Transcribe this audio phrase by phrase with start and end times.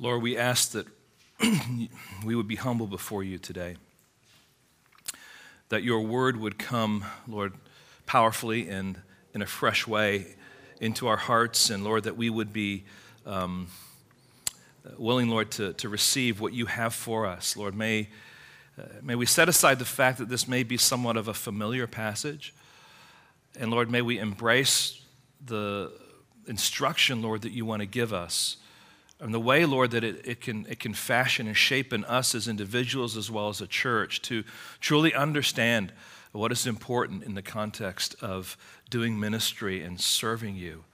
[0.00, 0.86] Lord, we ask that
[2.24, 3.74] we would be humble before you today,
[5.70, 7.54] that your word would come, Lord,
[8.06, 9.00] powerfully and
[9.34, 10.36] in a fresh way
[10.80, 12.84] into our hearts, and Lord, that we would be
[13.26, 13.66] um,
[14.96, 17.56] willing, Lord, to, to receive what you have for us.
[17.56, 18.08] Lord, may,
[18.80, 21.88] uh, may we set aside the fact that this may be somewhat of a familiar
[21.88, 22.54] passage,
[23.58, 25.02] and Lord, may we embrace
[25.44, 25.90] the
[26.46, 28.58] instruction, Lord, that you want to give us.
[29.20, 32.34] And the way, Lord, that it, it, can, it can fashion and shape in us
[32.34, 34.44] as individuals as well as a church to
[34.80, 35.92] truly understand
[36.32, 38.56] what is important in the context of
[38.90, 40.84] doing ministry and serving you.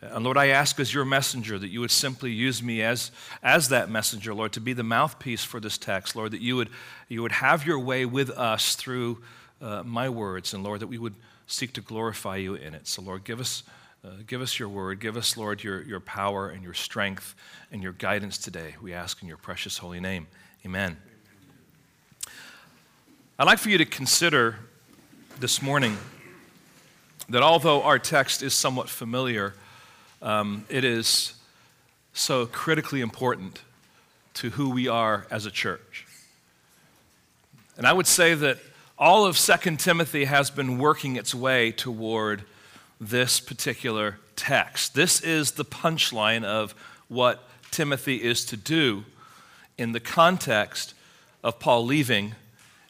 [0.00, 3.10] And Lord, I ask as your messenger that you would simply use me as,
[3.42, 6.70] as that messenger, Lord, to be the mouthpiece for this text, Lord, that you would,
[7.08, 9.18] you would have your way with us through
[9.60, 11.16] uh, my words, and Lord, that we would
[11.48, 12.86] seek to glorify you in it.
[12.86, 13.64] So, Lord, give us,
[14.04, 15.00] uh, give us your word.
[15.00, 17.34] Give us, Lord, your, your power and your strength
[17.72, 18.76] and your guidance today.
[18.80, 20.28] We ask in your precious holy name.
[20.64, 20.96] Amen.
[23.38, 24.56] I'd like for you to consider
[25.40, 25.96] this morning
[27.28, 29.54] that although our text is somewhat familiar,
[30.22, 31.34] um, it is
[32.12, 33.62] so critically important
[34.34, 36.06] to who we are as a church.
[37.76, 38.58] And I would say that
[38.96, 42.44] all of 2 Timothy has been working its way toward
[43.00, 44.94] this particular text.
[44.94, 46.74] This is the punchline of
[47.08, 49.04] what Timothy is to do
[49.76, 50.94] in the context
[51.44, 52.34] of Paul leaving,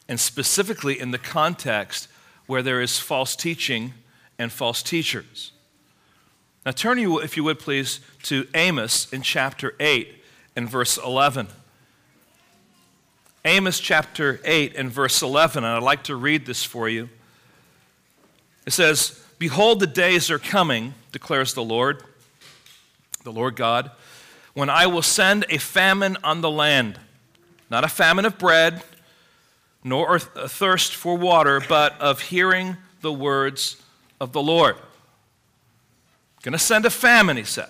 [0.07, 2.07] and specifically in the context
[2.47, 3.93] where there is false teaching
[4.39, 5.51] and false teachers.
[6.65, 10.15] Now, turn you, if you would please, to Amos in chapter 8
[10.55, 11.47] and verse 11.
[13.45, 17.09] Amos chapter 8 and verse 11, and I'd like to read this for you.
[18.65, 22.03] It says, Behold, the days are coming, declares the Lord,
[23.23, 23.89] the Lord God,
[24.53, 26.99] when I will send a famine on the land,
[27.69, 28.83] not a famine of bread,
[29.83, 33.81] nor a thirst for water, but of hearing the words
[34.19, 34.75] of the Lord.
[36.41, 37.69] Going to send a famine, he says.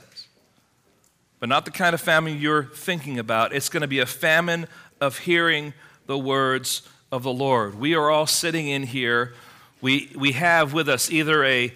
[1.39, 3.53] But not the kind of famine you're thinking about.
[3.53, 4.67] It's going to be a famine
[4.99, 5.73] of hearing
[6.07, 7.75] the words of the Lord.
[7.75, 9.33] We are all sitting in here.
[9.81, 11.73] We, we have with us either a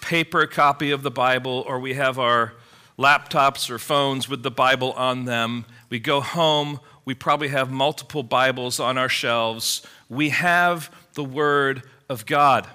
[0.00, 2.54] paper copy of the Bible or we have our
[2.96, 5.64] laptops or phones with the Bible on them.
[5.90, 6.78] We go home.
[7.04, 9.84] We probably have multiple Bibles on our shelves.
[10.08, 12.68] We have the Word of God.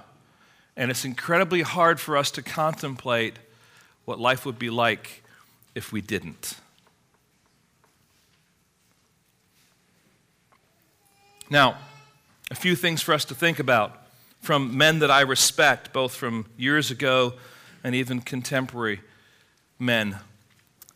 [0.76, 3.36] And it's incredibly hard for us to contemplate
[4.06, 5.24] what life would be like
[5.76, 6.56] if we didn't.
[11.50, 11.78] Now,
[12.52, 14.03] a few things for us to think about
[14.44, 17.34] from men that I respect, both from years ago
[17.82, 19.00] and even contemporary
[19.80, 20.18] men.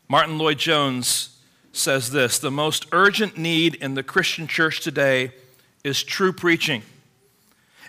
[0.10, 1.40] Martyn Lloyd-Jones
[1.72, 5.32] says this The most urgent need in the Christian church today
[5.86, 6.84] is true preaching.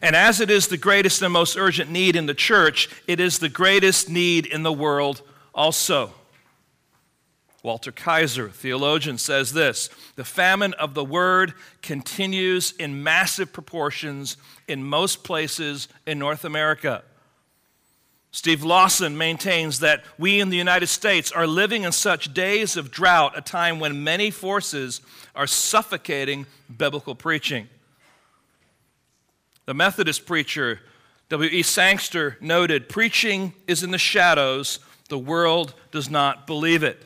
[0.01, 3.41] And as it is the greatest and most urgent need in the church, it is
[3.41, 6.13] the greatest need in the world also.
[7.69, 11.53] Walter Kaiser, theologian, says this The famine of the word
[11.83, 17.03] continues in massive proportions in most places in North America.
[18.31, 22.91] Steve Lawson maintains that we in the United States are living in such days of
[22.91, 25.03] drought, a time when many forces
[25.35, 27.69] are suffocating biblical preaching.
[29.67, 30.81] The Methodist preacher,
[31.29, 31.63] W.E.
[31.65, 34.79] Sangster, noted preaching is in the shadows,
[35.11, 37.05] the world does not believe it.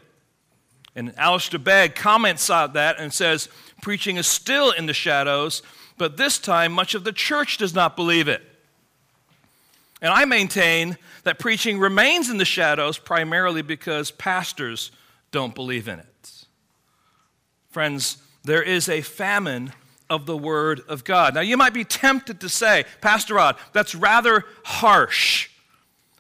[0.95, 3.49] And Alistair Begg comments on that and says,
[3.81, 5.63] preaching is still in the shadows,
[5.97, 8.43] but this time much of the church does not believe it.
[10.03, 14.91] And I maintain that preaching remains in the shadows primarily because pastors
[15.31, 16.45] don't believe in it.
[17.71, 19.73] Friends, there is a famine
[20.11, 21.35] of the Word of God.
[21.35, 25.49] Now, you might be tempted to say, Pastor Rod, that's rather harsh.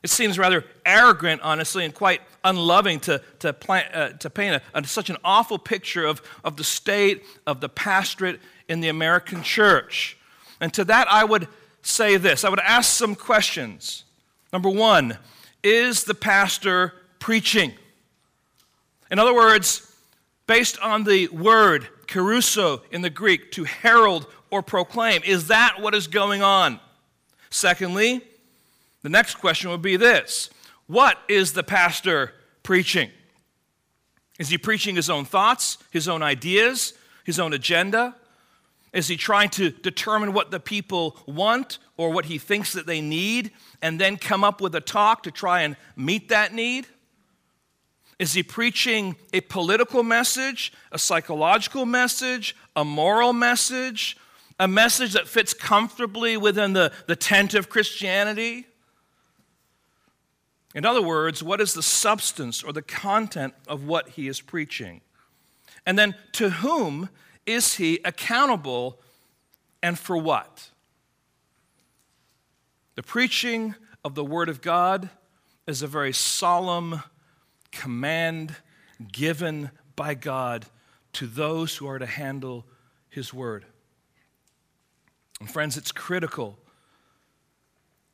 [0.02, 4.78] It seems rather arrogant, honestly, and quite unloving to, to, plant, uh, to paint a,
[4.78, 9.42] a, such an awful picture of, of the state of the pastorate in the American
[9.42, 10.16] church.
[10.60, 11.46] And to that, I would
[11.82, 14.04] say this I would ask some questions.
[14.52, 15.18] Number one,
[15.62, 17.72] is the pastor preaching?
[19.10, 19.94] In other words,
[20.46, 25.22] based on the word kerusso in the Greek, to herald or proclaim.
[25.24, 26.78] Is that what is going on?
[27.50, 28.22] Secondly,
[29.02, 30.50] the next question would be this
[30.86, 33.10] What is the pastor preaching?
[34.38, 36.94] Is he preaching his own thoughts, his own ideas,
[37.24, 38.16] his own agenda?
[38.92, 43.00] Is he trying to determine what the people want or what he thinks that they
[43.00, 46.86] need and then come up with a talk to try and meet that need?
[48.18, 54.16] Is he preaching a political message, a psychological message, a moral message,
[54.60, 58.66] a message that fits comfortably within the, the tent of Christianity?
[60.74, 65.02] In other words, what is the substance or the content of what he is preaching?
[65.84, 67.08] And then, to whom
[67.44, 68.98] is he accountable
[69.82, 70.70] and for what?
[72.94, 73.74] The preaching
[74.04, 75.10] of the Word of God
[75.66, 77.02] is a very solemn
[77.70, 78.54] command
[79.10, 80.66] given by God
[81.14, 82.64] to those who are to handle
[83.08, 83.64] His Word.
[85.40, 86.58] And, friends, it's critical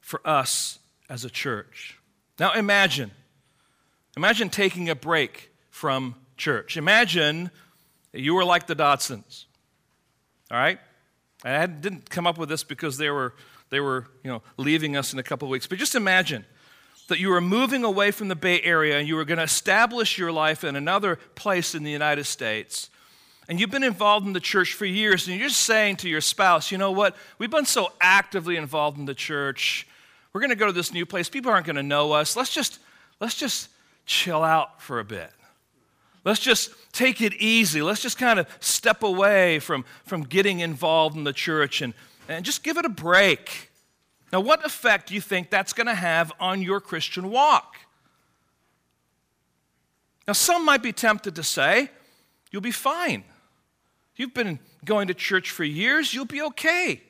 [0.00, 0.78] for us
[1.10, 1.97] as a church.
[2.38, 3.10] Now, imagine,
[4.16, 6.76] imagine taking a break from church.
[6.76, 7.50] Imagine
[8.12, 9.46] that you were like the Dodsons,
[10.50, 10.78] all right?
[11.44, 13.34] I didn't come up with this because they were,
[13.70, 16.44] they were you know, leaving us in a couple of weeks, but just imagine
[17.08, 20.18] that you were moving away from the Bay Area and you were going to establish
[20.18, 22.90] your life in another place in the United States.
[23.48, 26.20] And you've been involved in the church for years, and you're just saying to your
[26.20, 27.16] spouse, you know what?
[27.38, 29.86] We've been so actively involved in the church.
[30.32, 31.28] We're going to go to this new place.
[31.28, 32.36] People aren't going to know us.
[32.36, 32.78] Let's just,
[33.20, 33.68] let's just
[34.06, 35.30] chill out for a bit.
[36.24, 37.80] Let's just take it easy.
[37.80, 41.94] Let's just kind of step away from, from getting involved in the church and,
[42.28, 43.70] and just give it a break.
[44.32, 47.76] Now, what effect do you think that's going to have on your Christian walk?
[50.26, 51.90] Now, some might be tempted to say,
[52.50, 53.24] you'll be fine.
[54.16, 57.02] You've been going to church for years, you'll be okay.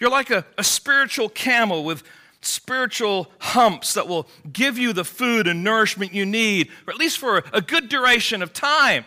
[0.00, 2.02] You're like a, a spiritual camel with
[2.40, 7.18] spiritual humps that will give you the food and nourishment you need, or at least
[7.18, 9.04] for a good duration of time.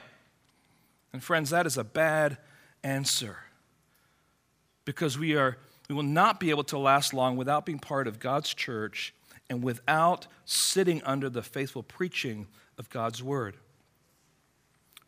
[1.12, 2.38] And friends, that is a bad
[2.84, 3.38] answer
[4.86, 5.58] because we are
[5.90, 9.14] we will not be able to last long without being part of God's church
[9.50, 12.48] and without sitting under the faithful preaching
[12.78, 13.58] of God's word.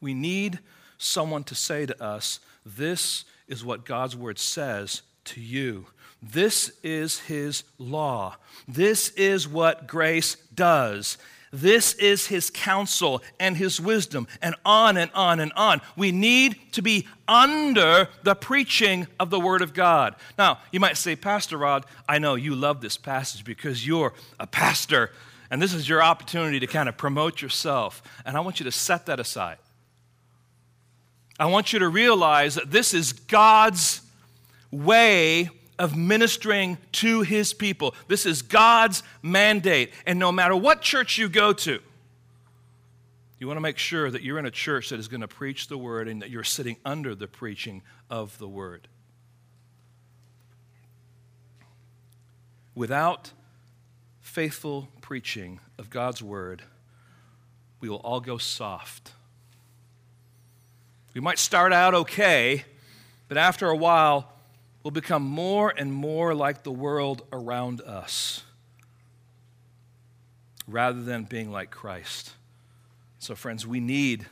[0.01, 0.59] We need
[0.97, 5.87] someone to say to us, This is what God's word says to you.
[6.21, 8.37] This is his law.
[8.67, 11.17] This is what grace does.
[11.53, 15.79] This is his counsel and his wisdom, and on and on and on.
[15.95, 20.15] We need to be under the preaching of the Word of God.
[20.37, 24.47] Now, you might say, Pastor Rod, I know you love this passage because you're a
[24.47, 25.11] pastor,
[25.49, 28.03] and this is your opportunity to kind of promote yourself.
[28.25, 29.57] And I want you to set that aside.
[31.39, 34.01] I want you to realize that this is God's
[34.83, 37.93] way of ministering to his people.
[38.07, 39.91] This is God's mandate.
[40.05, 41.79] And no matter what church you go to,
[43.39, 45.67] you want to make sure that you're in a church that is going to preach
[45.67, 48.87] the word and that you're sitting under the preaching of the word.
[52.73, 53.31] Without
[54.21, 56.61] faithful preaching of God's word,
[57.79, 59.11] we will all go soft.
[61.13, 62.65] We might start out okay,
[63.27, 64.34] but after a while,
[64.85, 68.43] will become more and more like the world around us
[70.67, 72.33] rather than being like Christ.
[73.17, 74.27] So, friends, we need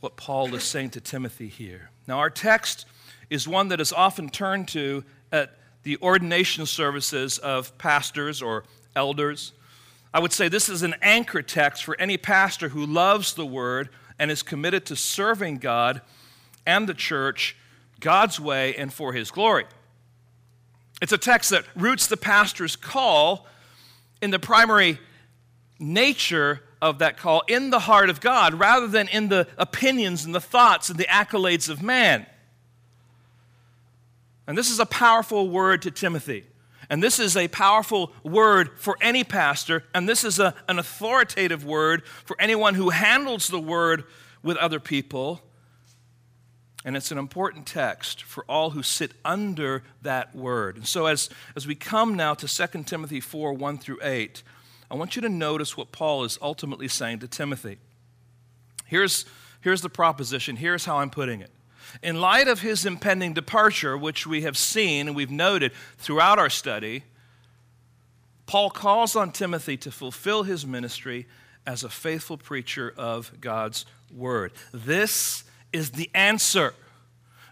[0.00, 1.88] what Paul is saying to Timothy here.
[2.06, 2.84] Now, our text
[3.30, 8.64] is one that is often turned to at the ordination services of pastors or
[8.94, 9.54] elders.
[10.12, 13.88] I would say this is an anchor text for any pastor who loves the word
[14.18, 16.02] and is committed to serving God
[16.66, 17.56] and the church
[18.00, 19.66] God's way and for his glory.
[21.00, 23.46] It's a text that roots the pastor's call
[24.20, 24.98] in the primary
[25.78, 30.34] nature of that call in the heart of God rather than in the opinions and
[30.34, 32.26] the thoughts and the accolades of man.
[34.46, 36.44] And this is a powerful word to Timothy.
[36.88, 39.84] And this is a powerful word for any pastor.
[39.94, 44.04] And this is a, an authoritative word for anyone who handles the word
[44.42, 45.40] with other people
[46.84, 50.76] and it's an important text for all who sit under that word.
[50.76, 54.42] And so, as, as we come now to 2 Timothy 4 1 through 8,
[54.90, 57.78] I want you to notice what Paul is ultimately saying to Timothy.
[58.86, 59.24] Here's,
[59.60, 61.50] here's the proposition, here's how I'm putting it.
[62.02, 66.50] In light of his impending departure, which we have seen and we've noted throughout our
[66.50, 67.04] study,
[68.46, 71.26] Paul calls on Timothy to fulfill his ministry
[71.66, 74.52] as a faithful preacher of God's word.
[74.72, 76.74] This is the answer.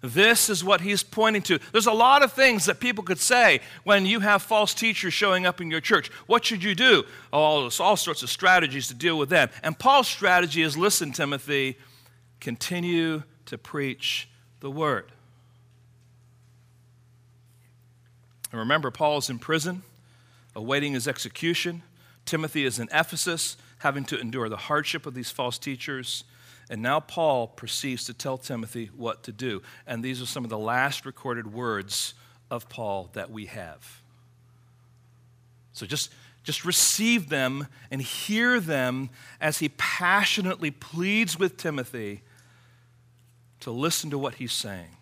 [0.00, 1.58] This is what he's pointing to.
[1.72, 5.44] There's a lot of things that people could say when you have false teachers showing
[5.44, 6.08] up in your church.
[6.26, 7.04] What should you do?
[7.32, 9.50] Oh, there's all sorts of strategies to deal with them.
[9.62, 11.78] And Paul's strategy is listen, Timothy,
[12.38, 14.28] continue to preach
[14.60, 15.10] the word.
[18.52, 19.82] And remember, Paul is in prison,
[20.54, 21.82] awaiting his execution.
[22.25, 23.56] Timothy is in Ephesus.
[23.78, 26.25] having to endure the hardship of these false teachers.
[26.70, 29.62] And now Paul proceeds to tell Timothy what to do.
[29.87, 32.14] And these are some of the last recorded words
[32.50, 34.02] of Paul that we have.
[35.72, 39.10] So just, just receive them and hear them
[39.40, 42.22] as he passionately pleads with Timothy
[43.60, 44.96] to listen to what he's saying.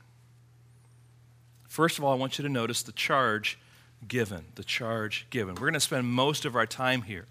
[1.66, 3.58] First of all, I want you to notice the charge
[4.06, 4.44] given.
[4.54, 5.54] The charge given.
[5.54, 7.26] We're going to spend most of our time here.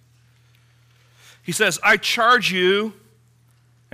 [1.41, 2.93] He says, I charge you,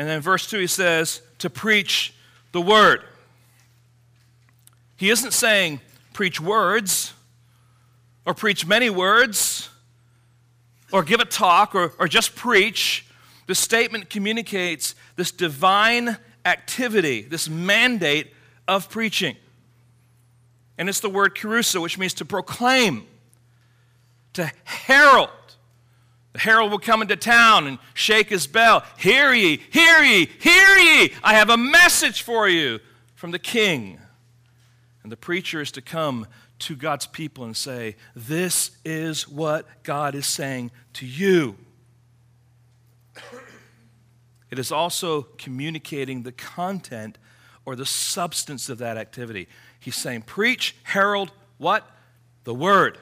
[0.01, 2.11] and then verse 2 he says, to preach
[2.53, 3.03] the word.
[4.97, 5.79] He isn't saying
[6.11, 7.13] preach words
[8.25, 9.69] or preach many words
[10.91, 13.05] or give a talk or, or just preach.
[13.45, 18.33] The statement communicates this divine activity, this mandate
[18.67, 19.35] of preaching.
[20.79, 23.05] And it's the word kerusso, which means to proclaim,
[24.33, 25.29] to herald.
[26.33, 28.83] The herald will come into town and shake his bell.
[28.97, 31.13] Hear ye, hear ye, hear ye.
[31.23, 32.79] I have a message for you
[33.15, 33.99] from the king.
[35.03, 36.27] And the preacher is to come
[36.59, 41.57] to God's people and say, This is what God is saying to you.
[44.49, 47.17] It is also communicating the content
[47.65, 49.47] or the substance of that activity.
[49.79, 51.89] He's saying, Preach, herald, what?
[52.43, 52.97] The word.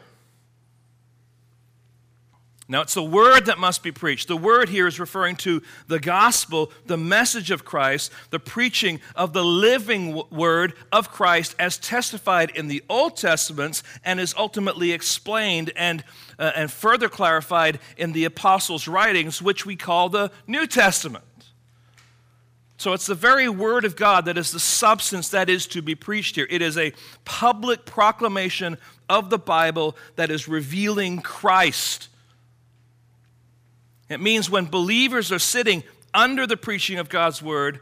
[2.71, 4.27] Now, it's the word that must be preached.
[4.27, 9.33] The word here is referring to the gospel, the message of Christ, the preaching of
[9.33, 15.71] the living word of Christ as testified in the Old Testaments and is ultimately explained
[15.75, 16.03] and,
[16.37, 21.25] uh, and further clarified in the apostles' writings, which we call the New Testament.
[22.77, 25.95] So it's the very word of God that is the substance that is to be
[25.95, 26.47] preached here.
[26.47, 26.93] It is a
[27.25, 28.77] public proclamation
[29.09, 32.09] of the Bible that is revealing Christ
[34.09, 37.79] it means when believers are sitting under the preaching of God's word,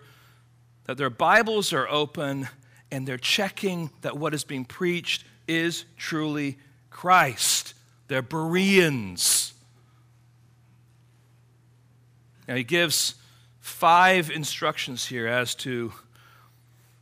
[0.85, 2.49] that their Bibles are open
[2.91, 6.57] and they're checking that what is being preached is truly
[6.89, 7.73] Christ.
[8.07, 9.53] They're Bereans.
[12.47, 13.15] Now, he gives
[13.59, 15.91] five instructions here as to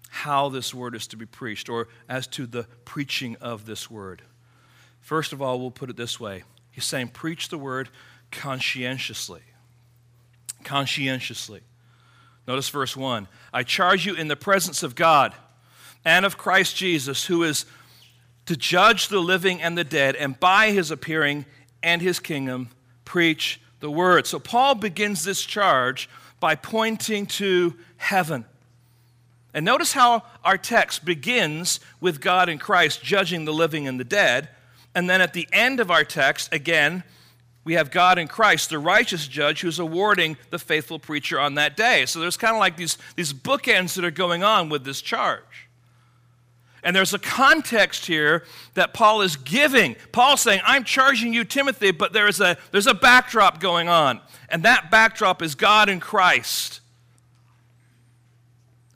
[0.10, 4.24] how this word is to be preached or as to the preaching of this word.
[5.02, 7.90] First of all, we'll put it this way He's saying, Preach the word
[8.32, 9.42] conscientiously.
[10.64, 11.62] Conscientiously.
[12.48, 15.34] Notice verse 1 I charge you in the presence of God
[16.04, 17.66] and of Christ Jesus, who is
[18.46, 21.46] to judge the living and the dead, and by his appearing
[21.82, 22.70] and his kingdom,
[23.04, 24.28] preach the word.
[24.28, 28.46] So Paul begins this charge by pointing to heaven.
[29.54, 34.04] And notice how our text begins with God and Christ judging the living and the
[34.04, 34.50] dead.
[34.94, 37.04] And then at the end of our text, again,
[37.66, 41.76] we have God in Christ, the righteous judge, who's awarding the faithful preacher on that
[41.76, 42.06] day.
[42.06, 45.68] So there's kind of like these, these bookends that are going on with this charge.
[46.84, 48.44] And there's a context here
[48.76, 49.96] that Paul is giving.
[50.12, 54.22] Paul's saying, I'm charging you, Timothy, but there's a, there's a backdrop going on.
[54.50, 56.82] And that backdrop is God in Christ.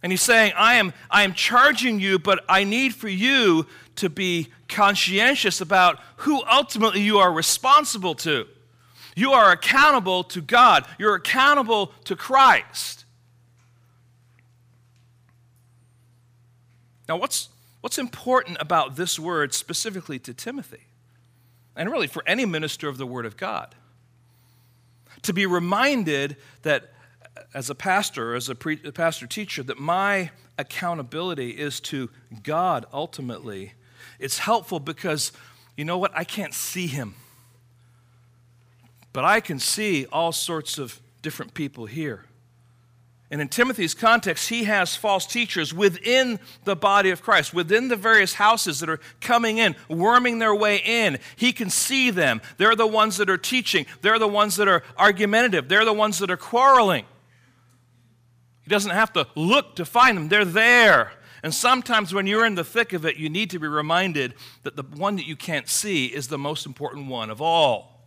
[0.03, 4.09] And he's saying, I am, I am charging you, but I need for you to
[4.11, 8.45] be conscientious about who ultimately you are responsible to.
[9.19, 13.03] You are accountable to God, you're accountable to Christ.
[17.09, 17.49] Now, what's,
[17.81, 20.83] what's important about this word specifically to Timothy?
[21.75, 23.75] And really for any minister of the Word of God?
[25.23, 26.93] To be reminded that
[27.53, 32.09] as a pastor, as a, pre- a pastor teacher, that my accountability is to
[32.41, 33.73] God ultimately.
[34.17, 35.33] It's helpful because
[35.75, 36.13] you know what?
[36.15, 37.15] I can't see Him.
[39.13, 42.25] But I can see all sorts of different people here.
[43.31, 47.95] And in Timothy's context, he has false teachers within the body of Christ, within the
[47.95, 51.19] various houses that are coming in, worming their way in.
[51.35, 52.41] He can see them.
[52.57, 56.17] They're the ones that are teaching, they're the ones that are argumentative, they're the ones
[56.19, 57.05] that are quarreling.
[58.63, 61.11] He doesn't have to look to find them, they're there.
[61.43, 64.75] And sometimes when you're in the thick of it, you need to be reminded that
[64.75, 67.98] the one that you can't see is the most important one of all.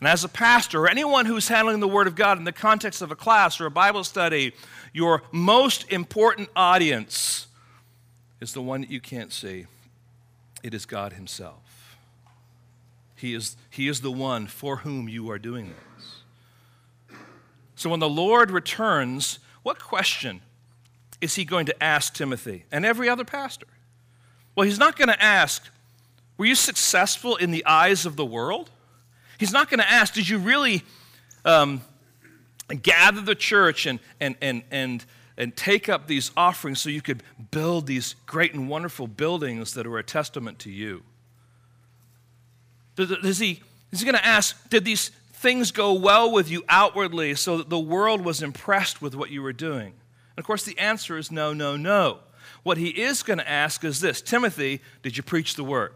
[0.00, 3.00] And as a pastor, or anyone who's handling the Word of God in the context
[3.00, 4.52] of a class or a Bible study,
[4.92, 7.46] your most important audience
[8.40, 9.66] is the one that you can't see.
[10.62, 11.98] It is God Himself.
[13.14, 17.18] He is, he is the one for whom you are doing this.
[17.74, 20.42] So when the Lord returns, what question
[21.22, 23.66] is He going to ask Timothy and every other pastor?
[24.54, 25.66] Well, He's not going to ask,
[26.36, 28.70] Were you successful in the eyes of the world?
[29.38, 30.82] He's not going to ask, Did you really
[31.44, 31.82] um,
[32.82, 35.04] gather the church and, and, and, and,
[35.36, 39.86] and take up these offerings so you could build these great and wonderful buildings that
[39.86, 41.02] are a testament to you?
[42.98, 43.62] Is he,
[43.92, 47.68] is he going to ask, did these things go well with you outwardly so that
[47.68, 49.88] the world was impressed with what you were doing?
[49.88, 52.20] And of course, the answer is no, no, no.
[52.62, 55.92] What he is going to ask is this Timothy, did you preach the word?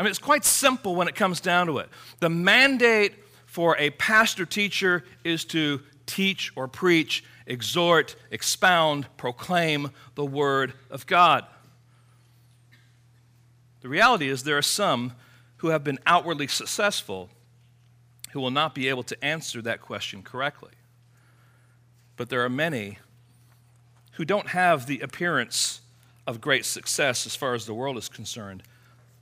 [0.00, 1.90] I mean, it's quite simple when it comes down to it.
[2.20, 3.12] The mandate
[3.44, 11.06] for a pastor teacher is to teach or preach, exhort, expound, proclaim the word of
[11.06, 11.44] God.
[13.82, 15.12] The reality is, there are some
[15.58, 17.28] who have been outwardly successful
[18.32, 20.72] who will not be able to answer that question correctly.
[22.16, 22.96] But there are many
[24.12, 25.82] who don't have the appearance
[26.26, 28.62] of great success as far as the world is concerned.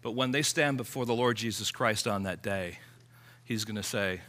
[0.08, 2.78] But when they stand before the Lord Jesus Christ on that day,
[3.44, 4.22] He's going to say,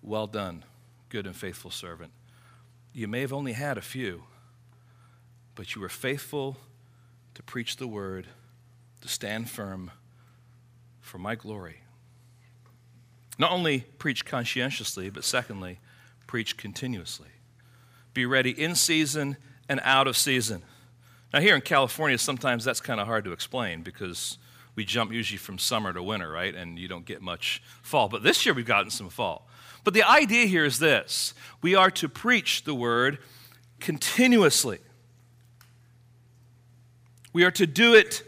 [0.00, 0.64] Well done,
[1.10, 2.12] good and faithful servant.
[2.94, 4.22] You may have only had a few,
[5.54, 6.56] but you were faithful
[7.34, 8.26] to preach the word,
[9.02, 9.90] to stand firm
[11.02, 11.82] for my glory.
[13.36, 15.78] Not only preach conscientiously, but secondly,
[16.26, 17.28] preach continuously.
[18.14, 19.36] Be ready in season
[19.68, 20.62] and out of season.
[21.34, 24.38] Now, here in California, sometimes that's kind of hard to explain because
[24.78, 26.54] we jump usually from summer to winter, right?
[26.54, 28.08] And you don't get much fall.
[28.08, 29.48] But this year we've gotten some fall.
[29.82, 33.18] But the idea here is this we are to preach the word
[33.80, 34.78] continuously.
[37.32, 38.22] We are to do it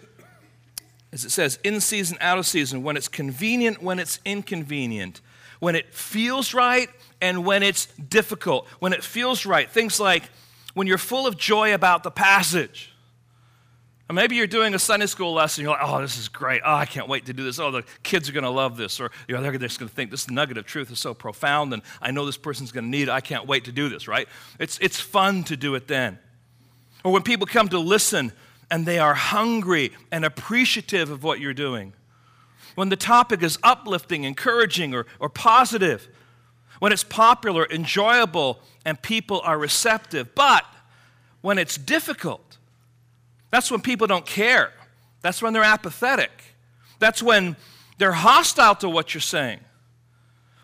[1.13, 5.21] as it says, in season, out of season, when it's convenient, when it's inconvenient,
[5.61, 6.89] when it feels right,
[7.21, 8.67] and when it's difficult.
[8.81, 10.25] When it feels right, things like
[10.75, 12.93] when you're full of joy about the passage.
[14.11, 16.63] Or maybe you're doing a Sunday school lesson, you're like, oh, this is great.
[16.65, 17.61] Oh, I can't wait to do this.
[17.61, 18.99] Oh, the kids are going to love this.
[18.99, 21.73] Or you know, they're just going to think this nugget of truth is so profound,
[21.73, 23.11] and I know this person's going to need it.
[23.11, 24.27] I can't wait to do this, right?
[24.59, 26.19] It's, it's fun to do it then.
[27.05, 28.33] Or when people come to listen
[28.69, 31.93] and they are hungry and appreciative of what you're doing.
[32.75, 36.09] When the topic is uplifting, encouraging, or, or positive.
[36.81, 40.35] When it's popular, enjoyable, and people are receptive.
[40.35, 40.65] But
[41.43, 42.50] when it's difficult,
[43.51, 44.73] that's when people don't care.
[45.23, 46.31] That's when they're apathetic.
[46.99, 47.57] That's when
[47.99, 49.61] they're hostile to what you're saying.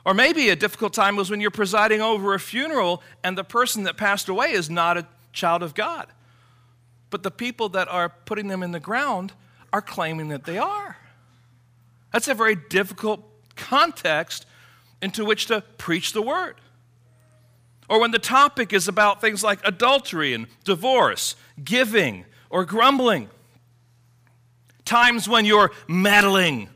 [0.05, 3.83] Or maybe a difficult time was when you're presiding over a funeral and the person
[3.85, 6.07] that passed away is not a child of God.
[7.11, 9.33] But the people that are putting them in the ground
[9.73, 10.97] are claiming that they are.
[12.13, 13.23] That's a very difficult
[13.57, 14.47] context
[15.03, 16.55] into which to preach the word.
[17.89, 23.29] Or when the topic is about things like adultery and divorce, giving, or grumbling.
[24.85, 26.69] Times when you're meddling.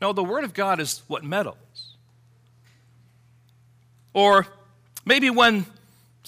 [0.00, 1.56] No, the Word of God is what meddles.
[4.12, 4.46] Or
[5.04, 5.66] maybe when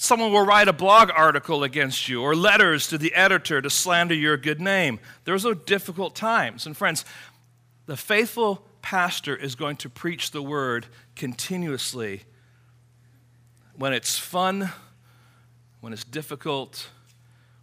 [0.01, 4.15] Someone will write a blog article against you or letters to the editor to slander
[4.15, 4.97] your good name.
[5.25, 6.65] Those are difficult times.
[6.65, 7.03] And friends,
[7.85, 10.85] the faithful pastor is going to preach the word
[11.17, 12.21] continuously
[13.75, 14.71] when it's fun,
[15.81, 16.87] when it's difficult,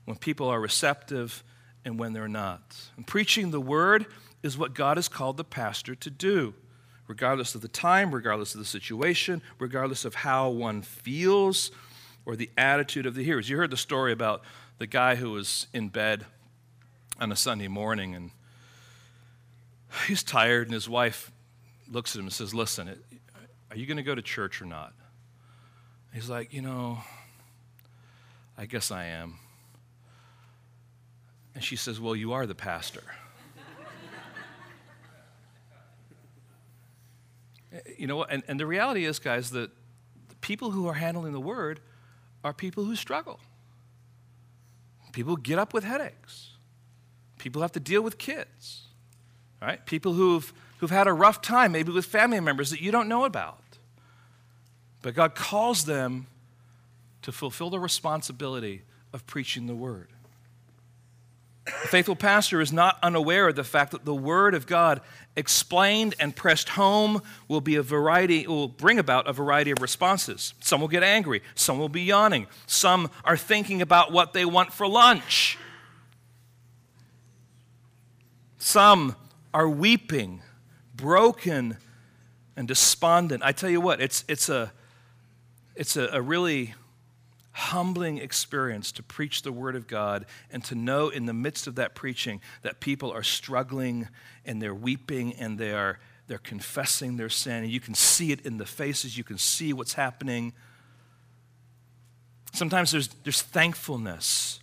[0.06, 1.44] when people are receptive,
[1.84, 2.76] and when they're not.
[2.96, 4.06] And preaching the word
[4.42, 6.54] is what God has called the pastor to do,
[7.06, 11.70] regardless of the time, regardless of the situation, regardless of how one feels
[12.24, 13.48] or the attitude of the hearers.
[13.48, 14.42] You heard the story about
[14.78, 16.26] the guy who was in bed
[17.20, 18.30] on a Sunday morning and
[20.06, 21.30] he's tired, and his wife
[21.88, 23.00] looks at him and says, Listen,
[23.70, 24.92] are you going to go to church or not?
[26.12, 26.98] He's like, You know,
[28.58, 29.38] I guess I am.
[31.56, 33.02] And she says, Well, you are the pastor.
[37.72, 39.70] Eh, you know, and, and the reality is, guys, that
[40.28, 41.80] the people who are handling the word
[42.44, 43.40] are people who struggle.
[45.12, 46.50] People get up with headaches.
[47.38, 48.82] People have to deal with kids,
[49.60, 49.84] right?
[49.84, 53.24] People who've, who've had a rough time, maybe with family members that you don't know
[53.24, 53.58] about.
[55.02, 56.28] But God calls them
[57.22, 60.08] to fulfill the responsibility of preaching the word.
[61.66, 65.00] A faithful pastor is not unaware of the fact that the Word of God,
[65.34, 70.54] explained and pressed home, will be a variety, will bring about a variety of responses.
[70.60, 74.72] Some will get angry, some will be yawning, some are thinking about what they want
[74.72, 75.58] for lunch.
[78.58, 79.16] Some
[79.52, 80.42] are weeping,
[80.94, 81.78] broken,
[82.56, 83.42] and despondent.
[83.44, 84.72] I tell you what, it's, it's, a,
[85.74, 86.74] it's a, a really
[87.56, 91.76] humbling experience to preach the Word of God and to know in the midst of
[91.76, 94.08] that preaching that people are struggling
[94.44, 97.64] and they're weeping and they are, they're confessing their sin.
[97.64, 100.52] And you can see it in the faces, you can see what's happening.
[102.52, 104.60] Sometimes there's, there's thankfulness,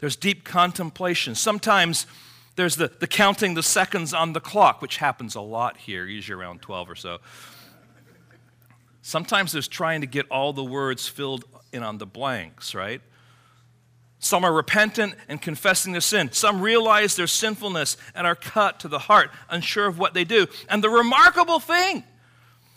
[0.00, 1.34] there's deep contemplation.
[1.34, 2.06] Sometimes
[2.56, 6.38] there's the, the counting the seconds on the clock, which happens a lot here, usually
[6.38, 7.18] around 12 or so.
[9.08, 13.00] Sometimes there's trying to get all the words filled in on the blanks, right?
[14.18, 16.30] Some are repentant and confessing their sin.
[16.30, 20.46] Some realize their sinfulness and are cut to the heart, unsure of what they do.
[20.68, 22.04] And the remarkable thing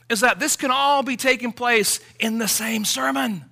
[0.10, 3.44] is that this can all be taking place in the same sermon.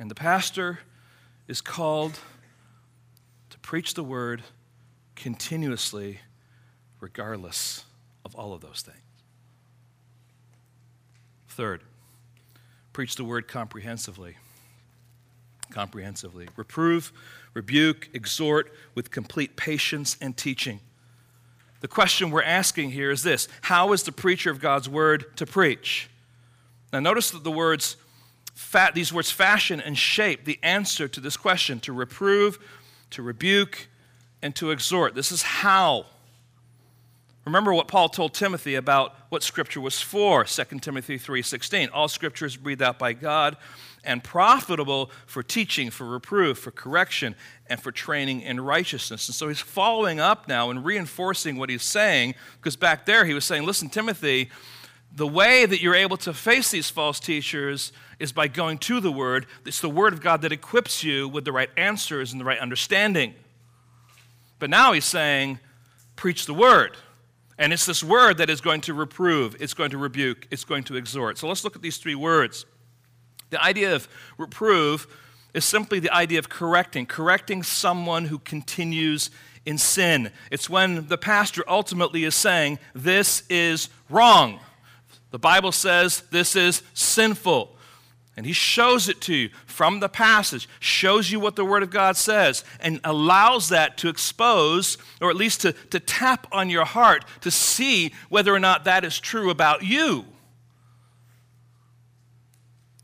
[0.00, 0.80] And the pastor
[1.46, 2.18] is called
[3.50, 4.42] to preach the word
[5.14, 6.18] continuously,
[6.98, 7.84] regardless
[8.24, 8.98] of all of those things.
[11.48, 11.82] Third,
[12.92, 14.36] preach the word comprehensively.
[15.70, 16.48] Comprehensively.
[16.56, 17.12] Reprove,
[17.52, 20.80] rebuke, exhort with complete patience and teaching.
[21.80, 25.46] The question we're asking here is this How is the preacher of God's word to
[25.46, 26.08] preach?
[26.92, 27.96] Now, notice that the words,
[28.94, 32.58] these words fashion and shape the answer to this question to reprove,
[33.10, 33.88] to rebuke,
[34.42, 35.14] and to exhort.
[35.14, 36.06] This is how
[37.44, 41.90] Remember what Paul told Timothy about what scripture was for, 2 Timothy 3:16.
[41.90, 43.56] All scripture is breathed out by God
[44.02, 47.34] and profitable for teaching, for reproof, for correction,
[47.68, 49.28] and for training in righteousness.
[49.28, 53.34] And so he's following up now and reinforcing what he's saying, because back there he
[53.34, 54.50] was saying, Listen, Timothy,
[55.14, 59.12] the way that you're able to face these false teachers is by going to the
[59.12, 59.46] Word.
[59.64, 62.58] It's the Word of God that equips you with the right answers and the right
[62.58, 63.34] understanding.
[64.58, 65.60] But now he's saying,
[66.16, 66.96] Preach the Word.
[67.58, 70.84] And it's this word that is going to reprove, it's going to rebuke, it's going
[70.84, 71.38] to exhort.
[71.38, 72.66] So let's look at these three words.
[73.50, 75.06] The idea of reprove
[75.52, 79.30] is simply the idea of correcting, correcting someone who continues
[79.64, 80.32] in sin.
[80.50, 84.60] It's when the pastor ultimately is saying, This is wrong.
[85.30, 87.76] The Bible says this is sinful.
[88.36, 91.90] And he shows it to you from the passage, shows you what the Word of
[91.90, 96.84] God says, and allows that to expose, or at least to, to tap on your
[96.84, 100.24] heart to see whether or not that is true about you.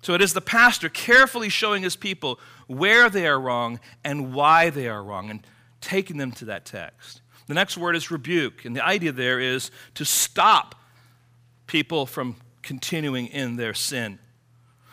[0.03, 4.71] So it is the pastor carefully showing his people where they are wrong and why
[4.71, 5.47] they are wrong, and
[5.81, 7.21] taking them to that text.
[7.47, 10.75] The next word is rebuke, and the idea there is to stop
[11.69, 14.19] people from continuing in their sin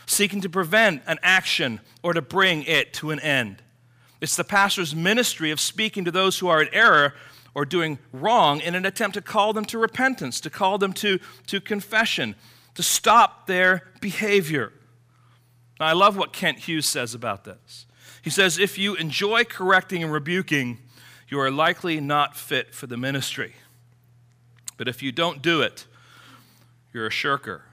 [0.08, 3.62] seeking to prevent an action or to bring it to an end.
[4.20, 7.14] It's the pastor's ministry of speaking to those who are in error
[7.54, 11.20] or doing wrong in an attempt to call them to repentance, to call them to,
[11.48, 12.36] to confession,
[12.74, 14.72] to stop their behavior.
[15.80, 17.86] Now, I love what Kent Hughes says about this.
[18.22, 20.80] He says, If you enjoy correcting and rebuking,
[21.28, 23.56] you are likely not fit for the ministry.
[24.78, 25.86] But if you don't do it,
[26.94, 27.67] you're a shirker.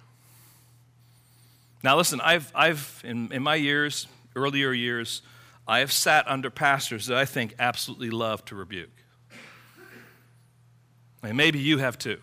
[1.85, 5.21] Now, listen, I've, I've in, in my years, earlier years,
[5.69, 8.89] I have sat under pastors that I think absolutely love to rebuke.
[11.23, 12.21] And maybe you have too.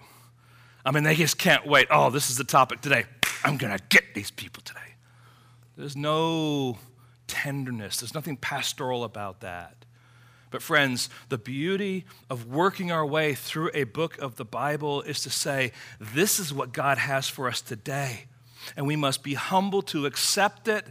[0.83, 1.89] I mean, they just can't wait.
[1.91, 3.05] Oh, this is the topic today.
[3.43, 4.79] I'm going to get these people today.
[5.77, 6.79] There's no
[7.27, 9.85] tenderness, there's nothing pastoral about that.
[10.49, 15.21] But, friends, the beauty of working our way through a book of the Bible is
[15.21, 18.25] to say, this is what God has for us today.
[18.75, 20.85] And we must be humble to accept it.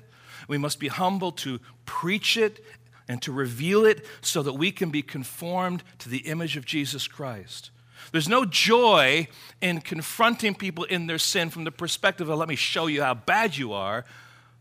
[0.49, 2.65] We must be humble to preach it
[3.09, 7.09] and to reveal it so that we can be conformed to the image of Jesus
[7.09, 7.71] Christ.
[8.13, 9.29] There's no joy
[9.61, 13.15] in confronting people in their sin from the perspective of, let me show you how
[13.15, 14.05] bad you are.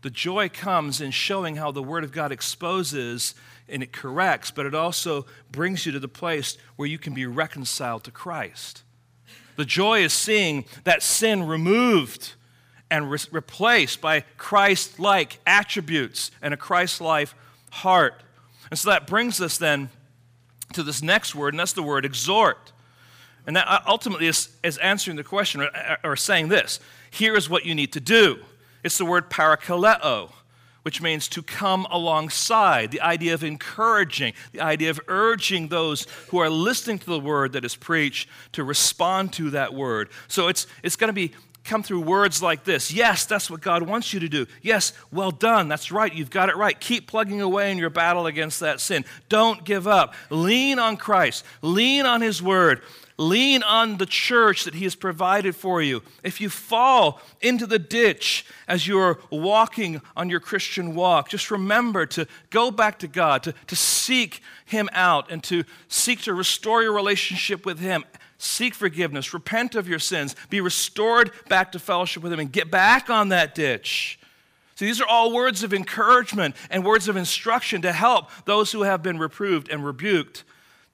[0.02, 3.34] The joy comes in showing how the Word of God exposes
[3.68, 7.26] and it corrects, but it also brings you to the place where you can be
[7.26, 8.82] reconciled to Christ.
[9.56, 12.34] The joy is seeing that sin removed
[12.90, 17.28] and re- replaced by Christ like attributes and a Christ like
[17.70, 18.22] heart.
[18.70, 19.90] And so that brings us then
[20.72, 22.72] to this next word, and that's the word exhort.
[23.46, 25.70] And that uh, ultimately is, is answering the question or,
[26.04, 28.38] or saying this here is what you need to do.
[28.84, 30.30] It's the word parakaleo,
[30.82, 36.38] which means to come alongside, the idea of encouraging, the idea of urging those who
[36.38, 40.08] are listening to the word that is preached to respond to that word.
[40.28, 41.32] So it's, it's going to be
[41.70, 44.46] come through words like this Yes, that's what God wants you to do.
[44.60, 45.68] Yes, well done.
[45.68, 46.12] That's right.
[46.12, 46.78] You've got it right.
[46.78, 49.04] Keep plugging away in your battle against that sin.
[49.28, 50.14] Don't give up.
[50.30, 52.82] Lean on Christ, lean on His Word.
[53.18, 56.02] lean on the church that He has provided for you.
[56.24, 62.06] If you fall into the ditch as you're walking on your Christian walk, just remember
[62.06, 66.82] to go back to God, to, to seek Him out, and to seek to restore
[66.82, 68.04] your relationship with Him.
[68.42, 72.70] Seek forgiveness, repent of your sins, be restored back to fellowship with Him, and get
[72.70, 74.18] back on that ditch.
[74.76, 78.84] So these are all words of encouragement and words of instruction to help those who
[78.84, 80.44] have been reproved and rebuked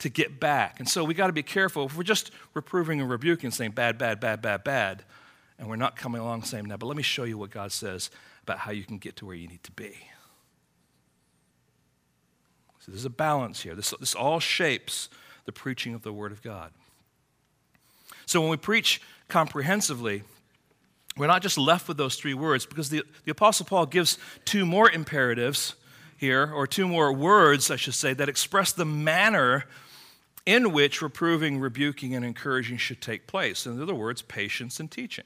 [0.00, 0.80] to get back.
[0.80, 1.86] And so we got to be careful.
[1.86, 5.04] If we're just reproving and rebuking, saying bad, bad, bad, bad, bad,
[5.56, 8.10] and we're not coming along saying that, but let me show you what God says
[8.42, 9.94] about how you can get to where you need to be.
[12.80, 13.76] So there's a balance here.
[13.76, 15.08] This, this all shapes
[15.44, 16.72] the preaching of the Word of God.
[18.26, 20.22] So when we preach comprehensively,
[21.16, 24.66] we're not just left with those three words because the, the Apostle Paul gives two
[24.66, 25.74] more imperatives
[26.18, 29.64] here, or two more words, I should say, that express the manner
[30.46, 33.66] in which reproving, rebuking, and encouraging should take place.
[33.66, 35.24] In other words, patience and teaching.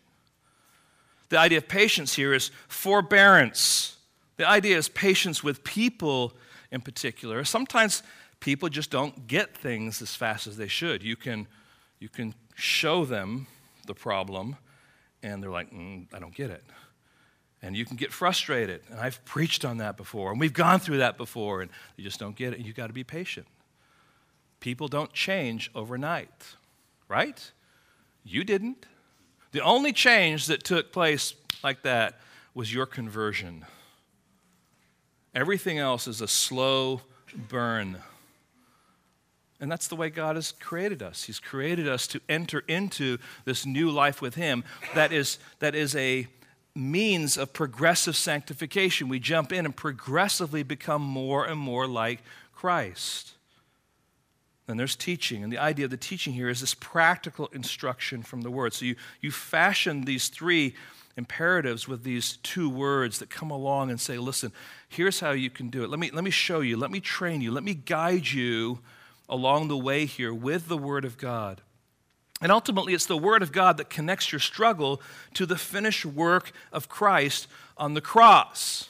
[1.28, 3.98] The idea of patience here is forbearance.
[4.36, 6.32] The idea is patience with people
[6.72, 7.44] in particular.
[7.44, 8.02] Sometimes
[8.40, 11.02] people just don't get things as fast as they should.
[11.04, 11.46] You can,
[12.00, 13.46] you can show them
[13.86, 14.56] the problem
[15.22, 16.64] and they're like, mm, I don't get it.
[17.62, 18.80] And you can get frustrated.
[18.90, 20.30] And I've preached on that before.
[20.30, 21.60] And we've gone through that before.
[21.60, 22.58] And you just don't get it.
[22.58, 23.46] And You've got to be patient.
[24.60, 26.56] People don't change overnight,
[27.08, 27.52] right?
[28.24, 28.86] You didn't.
[29.52, 32.20] The only change that took place like that
[32.54, 33.66] was your conversion.
[35.34, 37.02] Everything else is a slow
[37.48, 37.98] burn.
[39.60, 41.24] And that's the way God has created us.
[41.24, 45.94] He's created us to enter into this new life with Him that is, that is
[45.94, 46.26] a
[46.74, 49.08] means of progressive sanctification.
[49.08, 52.22] We jump in and progressively become more and more like
[52.54, 53.32] Christ.
[54.66, 58.42] Then there's teaching, and the idea of the teaching here is this practical instruction from
[58.42, 58.72] the Word.
[58.72, 60.74] So you, you fashion these three
[61.16, 64.52] imperatives with these two words that come along and say, listen,
[64.88, 65.90] here's how you can do it.
[65.90, 68.78] Let me, let me show you, let me train you, let me guide you
[69.30, 71.62] along the way here with the Word of God.
[72.42, 75.00] And ultimately, it's the Word of God that connects your struggle
[75.34, 77.46] to the finished work of Christ
[77.78, 78.88] on the cross.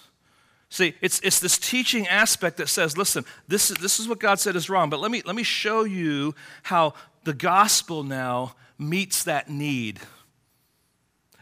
[0.70, 4.38] See, it's, it's this teaching aspect that says, listen, this is, this is what God
[4.38, 9.24] said is wrong, but let me, let me show you how the gospel now meets
[9.24, 10.00] that need.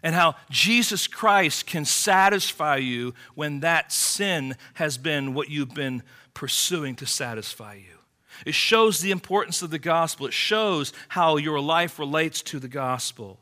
[0.02, 6.02] And how Jesus Christ can satisfy you when that sin has been what you've been
[6.32, 7.97] pursuing to satisfy you.
[8.46, 10.26] It shows the importance of the gospel.
[10.26, 13.38] It shows how your life relates to the gospel.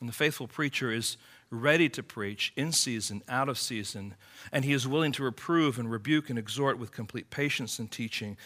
[0.00, 1.16] And the faithful preacher is
[1.50, 4.14] ready to preach in season, out of season,
[4.50, 8.36] and he is willing to reprove and rebuke and exhort with complete patience and teaching.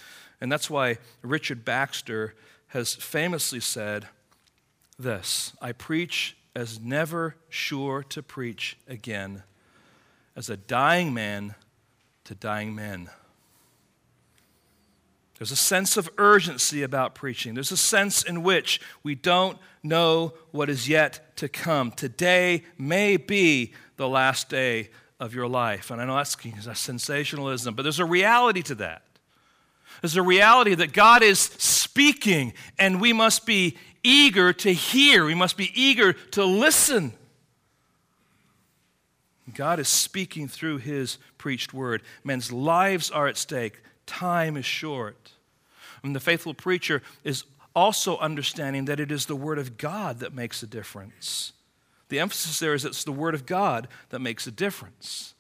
[0.40, 2.34] And that's why Richard Baxter
[2.68, 4.08] has famously said
[4.98, 9.42] this I preach as never sure to preach again,
[10.34, 11.54] as a dying man
[12.24, 13.08] to dying men.
[15.38, 17.54] There's a sense of urgency about preaching.
[17.54, 21.90] There's a sense in which we don't know what is yet to come.
[21.90, 24.88] Today may be the last day
[25.20, 25.90] of your life.
[25.90, 26.36] And I know that's,
[26.80, 29.02] sensationalism, but there's a reality to that.
[30.00, 35.24] There's a reality that God is speaking, and we must be eager to hear.
[35.24, 37.12] We must be eager to listen.
[39.54, 42.02] God is speaking through his preached word.
[42.24, 45.32] Men's lives are at stake time is short.
[46.02, 50.32] And the faithful preacher is also understanding that it is the Word of God that
[50.32, 51.52] makes a difference.
[52.08, 55.34] The emphasis there is it's the Word of God that makes a difference.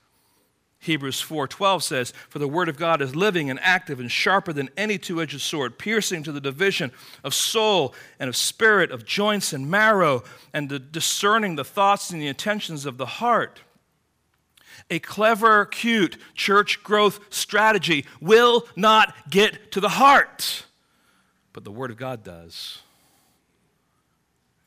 [0.86, 4.70] Hebrews 4:12 says, "For the word of God is living and active and sharper than
[4.76, 6.92] any two-edged sword, piercing to the division
[7.24, 12.22] of soul and of spirit, of joints and marrow, and the discerning the thoughts and
[12.22, 13.62] the intentions of the heart."
[14.90, 20.64] A clever, cute church growth strategy will not get to the heart,
[21.52, 22.82] but the Word of God does.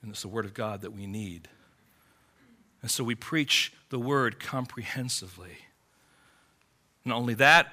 [0.02, 1.48] And it's the Word of God that we need.
[2.82, 5.58] And so we preach the Word comprehensively.
[7.06, 7.72] Not only that,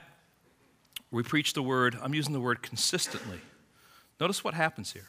[1.10, 3.40] we preach the Word, I'm using the word consistently.
[4.20, 5.08] Notice what happens here.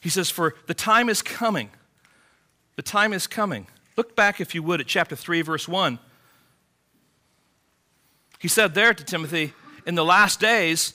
[0.00, 1.70] He says, For the time is coming.
[2.76, 3.66] The time is coming.
[3.96, 5.98] Look back, if you would, at chapter 3, verse 1.
[8.38, 9.52] He said there to Timothy,
[9.86, 10.94] in the last days,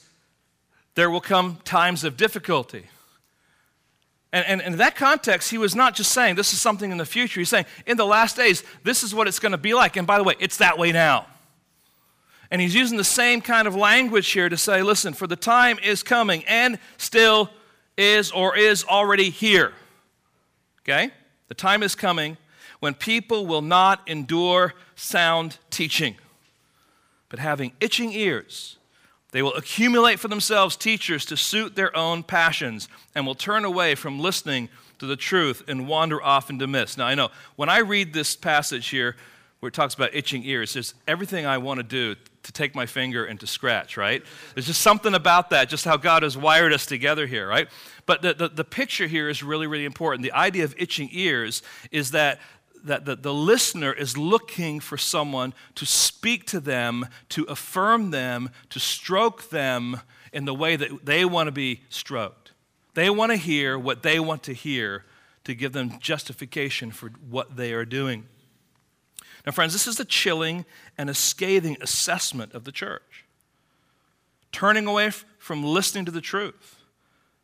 [0.94, 2.86] there will come times of difficulty.
[4.32, 6.98] And, and, and, in that context, he was not just saying this is something in
[6.98, 7.40] the future.
[7.40, 9.96] He's saying, in the last days, this is what it's going to be like.
[9.96, 11.26] And by the way, it's that way now.
[12.50, 15.78] And he's using the same kind of language here to say, listen, for the time
[15.82, 17.50] is coming and still
[17.96, 19.72] is or is already here.
[20.82, 21.10] Okay?
[21.48, 22.36] The time is coming
[22.80, 26.16] when people will not endure sound teaching,
[27.34, 28.76] but having itching ears,
[29.32, 33.96] they will accumulate for themselves teachers to suit their own passions and will turn away
[33.96, 34.68] from listening
[35.00, 36.96] to the truth and wander off into myths.
[36.96, 39.16] Now, I know when I read this passage here
[39.58, 42.86] where it talks about itching ears, there's everything I want to do to take my
[42.86, 44.22] finger and to scratch, right?
[44.54, 47.66] There's just something about that, just how God has wired us together here, right?
[48.06, 50.22] But the, the, the picture here is really, really important.
[50.22, 52.38] The idea of itching ears is that
[52.84, 58.50] that the, the listener is looking for someone to speak to them, to affirm them,
[58.70, 60.00] to stroke them
[60.32, 62.52] in the way that they want to be stroked.
[62.94, 65.04] They want to hear what they want to hear
[65.44, 68.26] to give them justification for what they are doing.
[69.44, 70.64] Now, friends, this is a chilling
[70.96, 73.24] and a scathing assessment of the church.
[74.52, 76.76] Turning away from listening to the truth.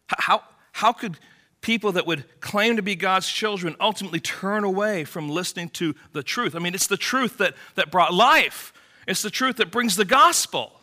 [0.06, 1.18] How, how could
[1.60, 6.22] people that would claim to be God's children ultimately turn away from listening to the
[6.22, 6.54] truth?
[6.54, 8.72] I mean, it's the truth that, that brought life,
[9.06, 10.80] it's the truth that brings the gospel.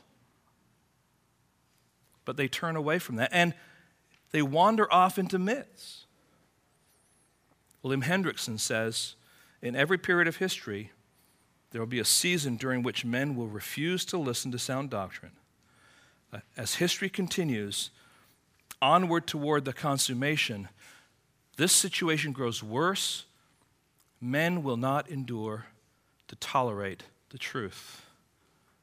[2.26, 3.54] But they turn away from that and
[4.32, 6.06] they wander off into myths.
[7.82, 9.16] William Hendriksen says
[9.62, 10.92] in every period of history,
[11.72, 15.34] there will be a season during which men will refuse to listen to sound doctrine.
[16.58, 17.92] As history continues
[18.82, 20.70] onward toward the consummation,
[21.58, 23.26] this situation grows worse.
[24.20, 25.66] Men will not endure
[26.28, 28.06] to tolerate the truth.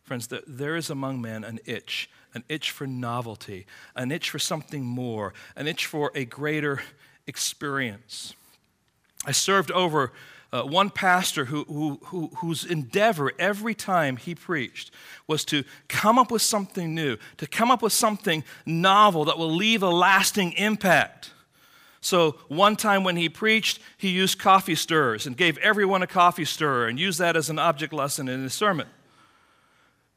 [0.04, 4.85] Friends, there is among men an itch, an itch for novelty, an itch for something
[4.85, 6.83] more, an itch for a greater
[7.26, 8.35] experience.
[9.24, 10.12] I served over
[10.52, 14.90] uh, one pastor who, who, who, whose endeavor every time he preached
[15.26, 19.50] was to come up with something new, to come up with something novel that will
[19.50, 21.33] leave a lasting impact.
[22.00, 26.44] So, one time when he preached, he used coffee stirrers and gave everyone a coffee
[26.44, 28.87] stirrer and used that as an object lesson in his sermon.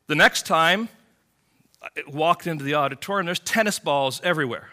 [0.07, 0.89] The next time,
[1.81, 4.69] I walked into the auditorium, there's tennis balls everywhere.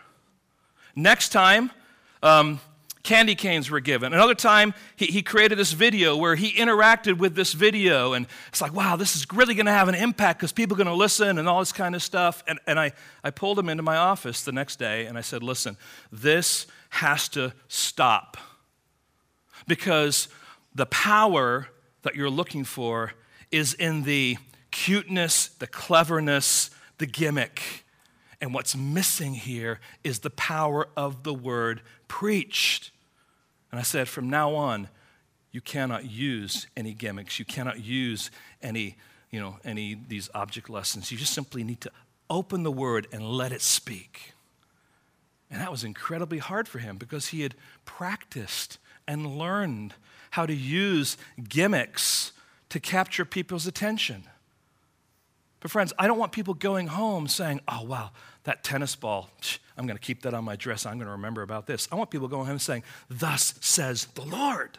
[0.97, 1.71] Next time,
[2.23, 2.61] um,
[3.05, 4.13] candy canes were given.
[4.13, 8.61] Another time, he, he created this video where he interacted with this video, and it's
[8.61, 10.95] like, wow, this is really going to have an impact because people are going to
[10.95, 12.43] listen and all this kind of stuff.
[12.49, 15.43] And, and I, I pulled him into my office the next day and I said,
[15.43, 15.77] listen,
[16.11, 18.39] this has to stop
[19.69, 20.29] because
[20.75, 21.69] the power
[22.03, 23.13] that you're looking for
[23.51, 24.39] is in the
[24.71, 27.85] cuteness, the cleverness, the gimmick.
[28.41, 32.91] And what's missing here is the power of the word preached.
[33.75, 34.89] And I said, from now on,
[35.51, 37.41] you cannot use any gimmicks.
[37.41, 38.31] You cannot use
[38.63, 38.95] any,
[39.33, 41.11] you know, any these object lessons.
[41.11, 41.91] You just simply need to
[42.31, 44.33] open the word and let it speak.
[45.51, 49.95] And that was incredibly hard for him because he had practiced and learned
[50.31, 51.17] how to use
[51.49, 52.31] gimmicks
[52.69, 54.23] to capture people's attention.
[55.59, 58.13] But, friends, I don't want people going home saying, oh, wow,
[58.45, 59.31] that tennis ball,
[59.77, 60.87] I'm going to keep that on my dress.
[60.87, 61.89] I'm going to remember about this.
[61.91, 64.79] I want people going home saying, Thus says the Lord.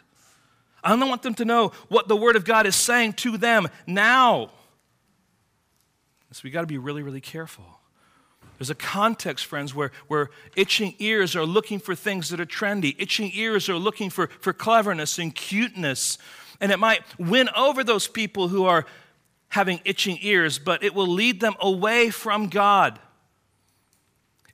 [0.82, 3.68] I don't want them to know what the Word of God is saying to them
[3.86, 4.50] now.
[6.30, 7.64] So we got to be really, really careful.
[8.58, 12.94] There's a context, friends, where, where itching ears are looking for things that are trendy.
[12.98, 16.18] Itching ears are looking for, for cleverness and cuteness.
[16.60, 18.86] And it might win over those people who are
[19.48, 22.98] having itching ears, but it will lead them away from God.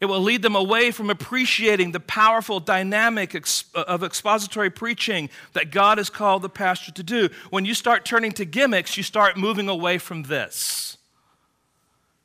[0.02, 3.40] It will lead them away from appreciating the powerful dynamic
[3.72, 7.28] of expository preaching that God has called the pastor to do.
[7.50, 10.98] When you start turning to gimmicks, you start moving away from this.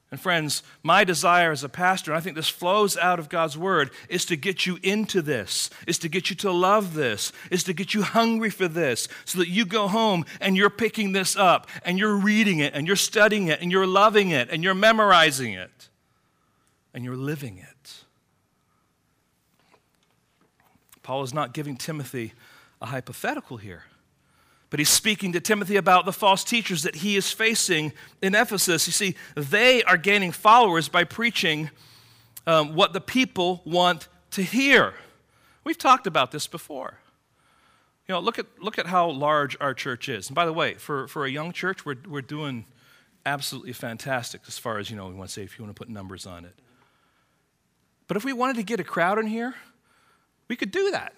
[0.10, 3.60] And friends, my desire as a pastor, and I think this flows out of God's
[3.60, 7.64] word, is to get you into this, is to get you to love this, is
[7.66, 11.36] to get you hungry for this, so that you go home and you're picking this
[11.36, 14.74] up and you're reading it and you're studying it and you're loving it and you're
[14.74, 15.90] memorizing it
[16.98, 17.94] and you're living it.
[21.04, 22.34] Paul is not giving Timothy
[22.82, 23.84] a hypothetical here,
[24.72, 28.88] but he's speaking to Timothy about the false teachers that he is facing in Ephesus.
[28.88, 31.70] You see, they are gaining followers by preaching
[32.48, 34.96] um, what the people want to hear.
[35.64, 36.98] We've talked about this before.
[38.08, 40.30] You know, look at, look at how large our church is.
[40.30, 42.66] And by the way, for, for a young church, we're, we're doing
[43.24, 45.80] absolutely fantastic as far as, you know, we want to say if you want to
[45.80, 46.56] put numbers on it.
[48.08, 49.56] But if we wanted to get a crowd in here,
[50.48, 51.14] we could do that.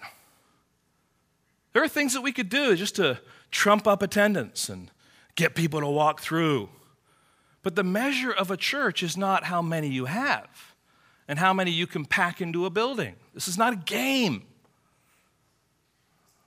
[1.72, 3.20] There are things that we could do just to
[3.50, 4.90] trump up attendance and
[5.36, 6.68] get people to walk through.
[7.62, 10.48] But the measure of a church is not how many you have.
[11.30, 13.14] and how many you can pack into a building.
[13.34, 14.42] This is not a game.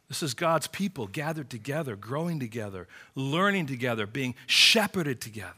[0.10, 5.54] This is God's people gathered together, growing together, learning together, being shepherded together.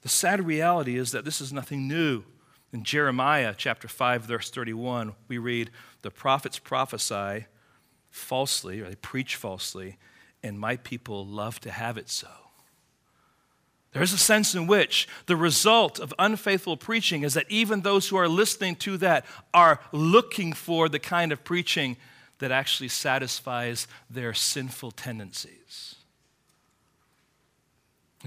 [0.00, 2.24] The sad reality is that this is nothing new.
[2.72, 5.70] In Jeremiah chapter 5, verse 31, we read,
[6.00, 7.46] The prophets prophesy
[8.10, 9.98] falsely, or they preach falsely,
[10.42, 12.28] and my people love to have it so.
[13.92, 18.16] There's a sense in which the result of unfaithful preaching is that even those who
[18.16, 21.98] are listening to that are looking for the kind of preaching
[22.38, 25.96] that actually satisfies their sinful tendencies.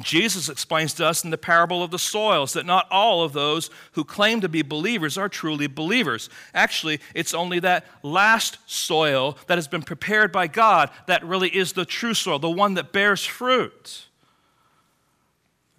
[0.01, 3.69] Jesus explains to us in the parable of the soils that not all of those
[3.93, 6.29] who claim to be believers are truly believers.
[6.53, 11.73] Actually, it's only that last soil that has been prepared by God that really is
[11.73, 14.07] the true soil, the one that bears fruit.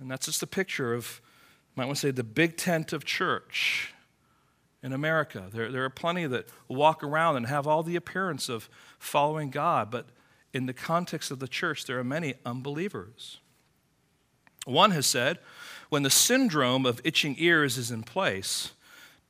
[0.01, 1.21] And that's just a picture of,
[1.75, 3.93] might want to say, the big tent of church
[4.83, 5.49] in America.
[5.53, 9.91] There, there are plenty that walk around and have all the appearance of following God,
[9.91, 10.07] but
[10.55, 13.41] in the context of the church, there are many unbelievers.
[14.67, 15.39] One has said
[15.89, 18.73] when the syndrome of itching ears is in place,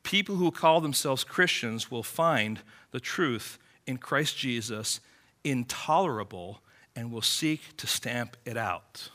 [0.03, 2.61] people who call themselves Christians will find
[2.91, 5.01] the truth in Christ Jesus
[5.45, 6.61] intolerable
[6.97, 9.11] and will seek to stamp it out.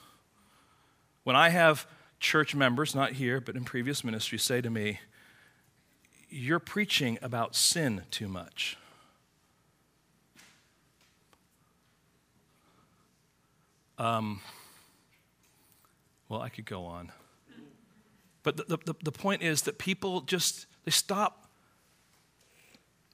[1.24, 1.88] When I have
[2.20, 5.00] church members, not here, but in previous ministry, say to me,
[6.30, 8.78] You're preaching about sin too much.
[13.98, 14.42] Um,
[16.32, 17.12] well, I could go on.
[18.42, 21.50] But the, the, the point is that people just, they stop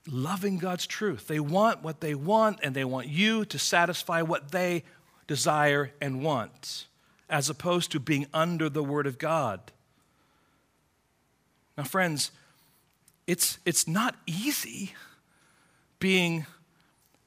[0.06, 1.26] loving God's truth.
[1.26, 4.84] They want what they want, and they want you to satisfy what they
[5.26, 6.86] desire and want,
[7.28, 9.72] as opposed to being under the Word of God.
[11.76, 12.30] Now, friends,
[13.26, 14.94] it's, it's not easy
[15.98, 16.46] being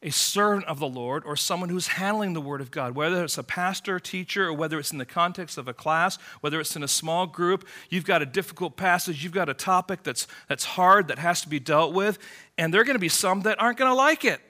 [0.03, 3.37] a servant of the Lord or someone who's handling the Word of God, whether it's
[3.37, 6.83] a pastor, teacher, or whether it's in the context of a class, whether it's in
[6.83, 11.07] a small group, you've got a difficult passage, you've got a topic that's, that's hard,
[11.09, 12.17] that has to be dealt with,
[12.57, 14.41] and there are going to be some that aren't going to like it.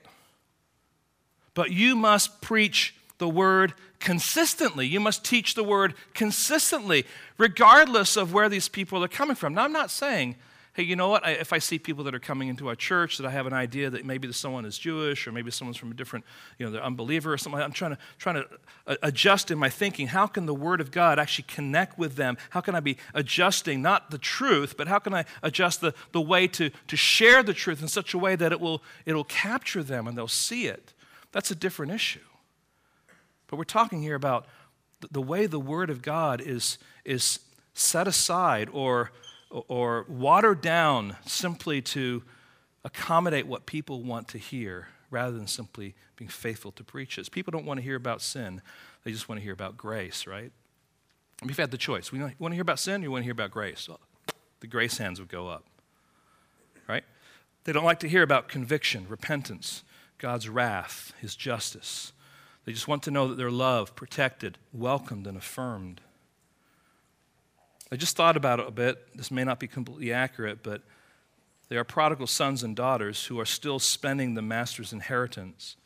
[1.54, 4.86] But you must preach the Word consistently.
[4.86, 7.04] You must teach the Word consistently,
[7.36, 9.54] regardless of where these people are coming from.
[9.54, 10.36] Now, I'm not saying
[10.74, 11.24] hey, you know what?
[11.24, 13.52] I, if I see people that are coming into our church that I have an
[13.52, 16.24] idea that maybe someone is Jewish or maybe someone's from a different,
[16.58, 18.48] you know, they're unbeliever or something, I'm trying to, trying to
[18.86, 20.06] uh, adjust in my thinking.
[20.06, 22.38] How can the Word of God actually connect with them?
[22.50, 26.22] How can I be adjusting, not the truth, but how can I adjust the, the
[26.22, 29.24] way to, to share the truth in such a way that it will, it will
[29.24, 30.94] capture them and they'll see it?
[31.32, 32.20] That's a different issue.
[33.48, 34.46] But we're talking here about
[35.10, 37.40] the way the Word of God is, is
[37.74, 39.10] set aside or
[39.52, 42.22] or watered down simply to
[42.84, 47.30] accommodate what people want to hear rather than simply being faithful to preach it.
[47.30, 48.62] People don't want to hear about sin,
[49.04, 50.50] they just want to hear about grace, right?
[51.44, 52.12] We've had the choice.
[52.12, 53.88] We want to hear about sin, or you want to hear about grace?
[54.60, 55.64] The grace hands would go up,
[56.88, 57.04] right?
[57.64, 59.82] They don't like to hear about conviction, repentance,
[60.18, 62.12] God's wrath, His justice.
[62.64, 66.00] They just want to know that they're loved, protected, welcomed, and affirmed.
[67.92, 69.14] I just thought about it a bit.
[69.14, 70.80] This may not be completely accurate, but
[71.68, 75.76] there are prodigal sons and daughters who are still spending the master's inheritance,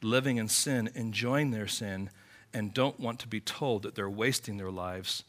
[0.00, 2.08] living in sin, enjoying their sin,
[2.54, 5.22] and don't want to be told that they're wasting their lives,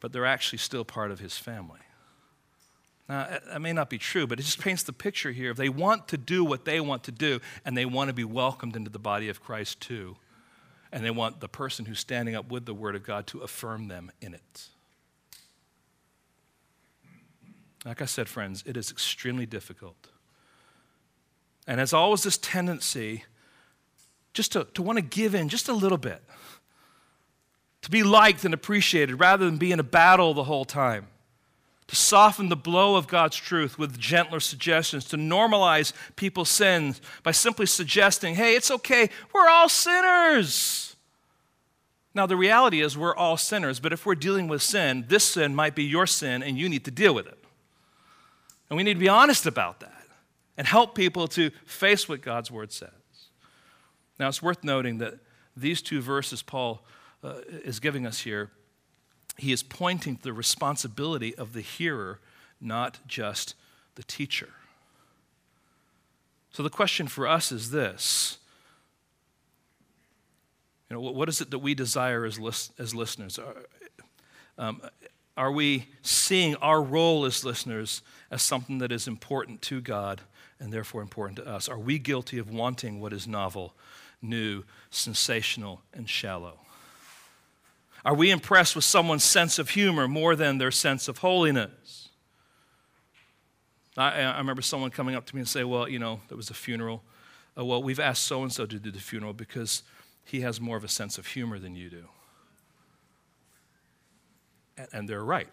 [0.00, 1.80] but they're actually still part of his family.
[3.06, 5.50] Now, that may not be true, but it just paints the picture here.
[5.50, 8.24] If they want to do what they want to do, and they want to be
[8.24, 10.16] welcomed into the body of Christ too,
[10.90, 13.88] and they want the person who's standing up with the Word of God to affirm
[13.88, 14.68] them in it.
[17.84, 20.08] Like I said, friends, it is extremely difficult.
[21.66, 23.24] And there's always this tendency
[24.32, 26.22] just to, to want to give in just a little bit,
[27.82, 31.08] to be liked and appreciated rather than be in a battle the whole time,
[31.88, 37.32] to soften the blow of God's truth with gentler suggestions, to normalize people's sins by
[37.32, 40.96] simply suggesting, hey, it's okay, we're all sinners.
[42.14, 45.54] Now, the reality is we're all sinners, but if we're dealing with sin, this sin
[45.54, 47.39] might be your sin and you need to deal with it.
[48.70, 50.06] And we need to be honest about that
[50.56, 52.90] and help people to face what God's word says.
[54.18, 55.14] Now, it's worth noting that
[55.56, 56.84] these two verses Paul
[57.24, 58.50] uh, is giving us here,
[59.36, 62.20] he is pointing to the responsibility of the hearer,
[62.60, 63.54] not just
[63.96, 64.50] the teacher.
[66.52, 68.38] So the question for us is this
[70.88, 73.38] you know, what is it that we desire as, list, as listeners?
[74.58, 74.82] Um,
[75.40, 80.20] Are we seeing our role as listeners as something that is important to God
[80.60, 81.66] and therefore important to us?
[81.66, 83.72] Are we guilty of wanting what is novel,
[84.20, 86.58] new, sensational, and shallow?
[88.04, 92.10] Are we impressed with someone's sense of humor more than their sense of holiness?
[93.96, 96.50] I, I remember someone coming up to me and say, Well, you know, there was
[96.50, 97.02] a funeral.
[97.56, 99.84] Uh, well, we've asked so and so to do the funeral because
[100.22, 102.04] he has more of a sense of humor than you do.
[104.92, 105.48] And, they're right.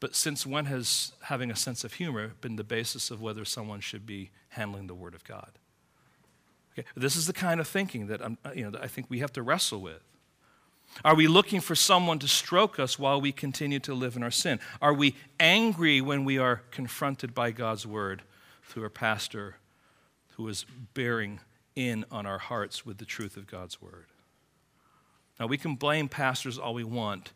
[0.00, 3.80] But since when has having a sense of humor been the basis of whether someone
[3.80, 5.52] should be handling the Word of God?
[6.72, 9.06] Okay, this is the kind of thinking that, I'm, uh, you know, that I think
[9.08, 10.02] we have to wrestle with.
[11.04, 14.30] Are we looking for someone to stroke us while we continue to live in our
[14.30, 14.60] sin?
[14.80, 18.22] Are we angry when we are confronted by God's word
[18.62, 19.56] through a pastor
[20.36, 20.64] who is
[20.94, 21.40] bearing
[21.74, 24.06] in on our hearts with the truth of God's word?
[25.38, 27.32] Now, we can blame pastors all we want,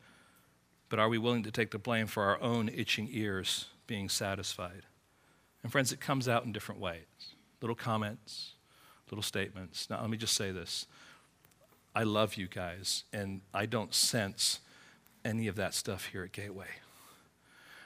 [0.88, 4.82] but are we willing to take the blame for our own itching ears being satisfied?
[5.62, 7.04] And, friends, it comes out in different ways
[7.60, 8.52] little comments,
[9.10, 9.90] little statements.
[9.90, 10.86] Now, let me just say this
[11.94, 14.60] I love you guys, and I don't sense
[15.24, 16.66] any of that stuff here at Gateway.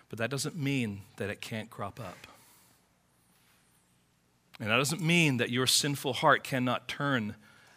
[0.09, 2.27] But that doesn't mean that it can't crop up.
[4.61, 7.35] And that doesn't mean that your sinful heart cannot turn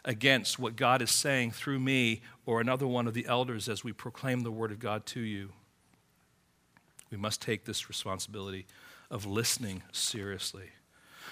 [0.07, 3.91] against what God is saying through me or another one of the elders as we
[3.91, 5.49] proclaim the Word of God to you.
[7.11, 8.65] We must take this responsibility
[9.11, 10.69] of listening seriously.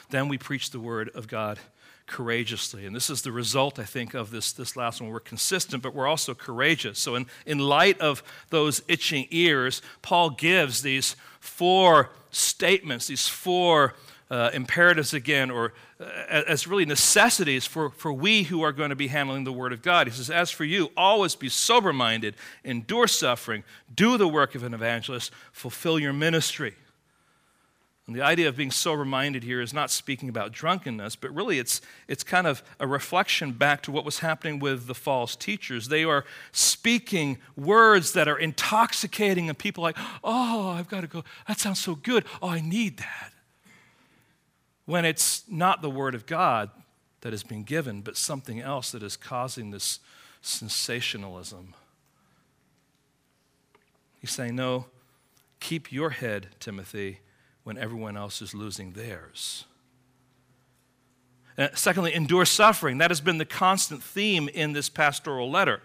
[0.10, 1.58] Then we preach the Word of God
[2.06, 2.86] courageously.
[2.86, 5.10] And this is the result, I think, of this, this last one.
[5.10, 7.00] We're consistent, but we're also courageous.
[7.00, 13.96] So, in, in light of those itching ears, Paul gives these four statements, these four
[14.32, 18.96] uh, imperatives again, or uh, as really necessities for, for we who are going to
[18.96, 20.08] be handling the Word of God.
[20.08, 23.64] He says, As for you, always be sober minded, endure suffering,
[23.94, 26.76] do the work of an evangelist, fulfill your ministry.
[28.08, 31.58] And the idea of being sober minded here is not speaking about drunkenness, but really
[31.58, 35.88] it's, it's kind of a reflection back to what was happening with the false teachers.
[35.88, 41.24] They are speaking words that are intoxicating, and people like, oh, I've got to go.
[41.48, 42.26] That sounds so good.
[42.44, 43.32] Oh, I need that.
[44.86, 46.70] When it's not the Word of God
[47.22, 50.00] that has been given, but something else that is causing this
[50.42, 51.74] sensationalism.
[54.20, 54.86] He's saying, no,
[55.60, 57.20] keep your head, Timothy
[57.66, 59.66] when everyone else is losing theirs.
[61.58, 63.00] Uh, secondly, endure suffering.
[63.00, 65.82] That has been the constant theme in this pastoral letter.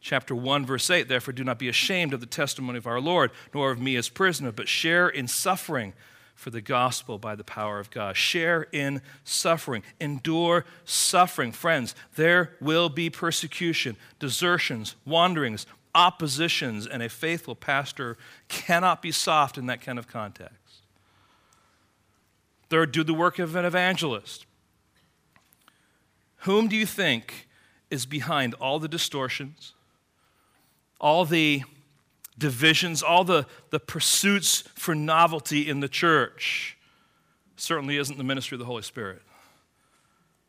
[0.00, 3.30] Chapter 1, verse 8 Therefore, do not be ashamed of the testimony of our Lord,
[3.54, 5.94] nor of me as prisoner, but share in suffering
[6.36, 8.16] for the gospel by the power of God.
[8.16, 9.82] Share in suffering.
[10.00, 11.50] Endure suffering.
[11.50, 18.18] Friends, there will be persecution, desertions, wanderings, oppositions, and a faithful pastor
[18.48, 20.54] cannot be soft in that kind of context.
[22.68, 24.44] Third, do the work of an evangelist.
[26.40, 27.48] Whom do you think
[27.90, 29.72] is behind all the distortions,
[31.00, 31.62] all the
[32.38, 36.76] divisions, all the, the pursuits for novelty in the church?
[37.56, 39.22] Certainly isn't the ministry of the Holy Spirit.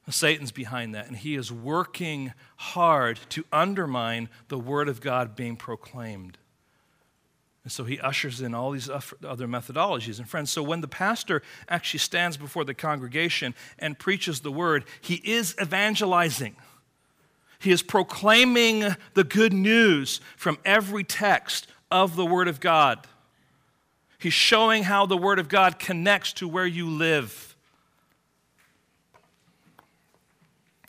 [0.09, 5.57] Satan's behind that, and he is working hard to undermine the word of God being
[5.57, 6.37] proclaimed.
[7.63, 10.19] And so he ushers in all these other methodologies.
[10.19, 14.85] And friends, so when the pastor actually stands before the congregation and preaches the word,
[15.01, 16.55] he is evangelizing.
[17.59, 23.05] He is proclaiming the good news from every text of the word of God.
[24.19, 27.55] He's showing how the word of God connects to where you live.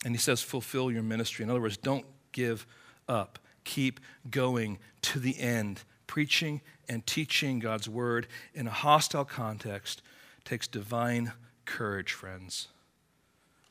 [0.04, 1.42] And he says, fulfill your ministry.
[1.42, 2.66] In other words, don't give
[3.08, 3.38] up.
[3.64, 5.82] Keep going to the end.
[6.06, 10.00] Preaching and teaching God's word in a hostile context
[10.44, 11.32] takes divine
[11.66, 12.68] courage, friends.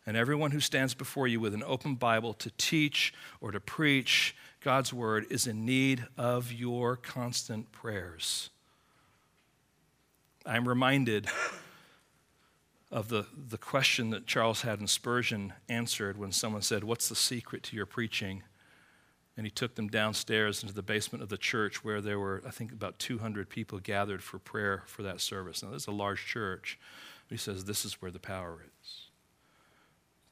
[0.06, 4.36] And everyone who stands before you with an open Bible to teach or to preach
[4.68, 8.50] God's word is in need of your constant prayers.
[10.46, 11.28] I'm reminded
[12.92, 17.64] of the, the question that Charles Haddon Spurgeon answered when someone said, What's the secret
[17.64, 18.44] to your preaching?
[19.38, 22.52] And he took them downstairs into the basement of the church where there were, I
[22.52, 25.64] think, about 200 people gathered for prayer for that service.
[25.64, 26.78] Now, this is a large church.
[27.30, 29.07] He says, This is where the power is.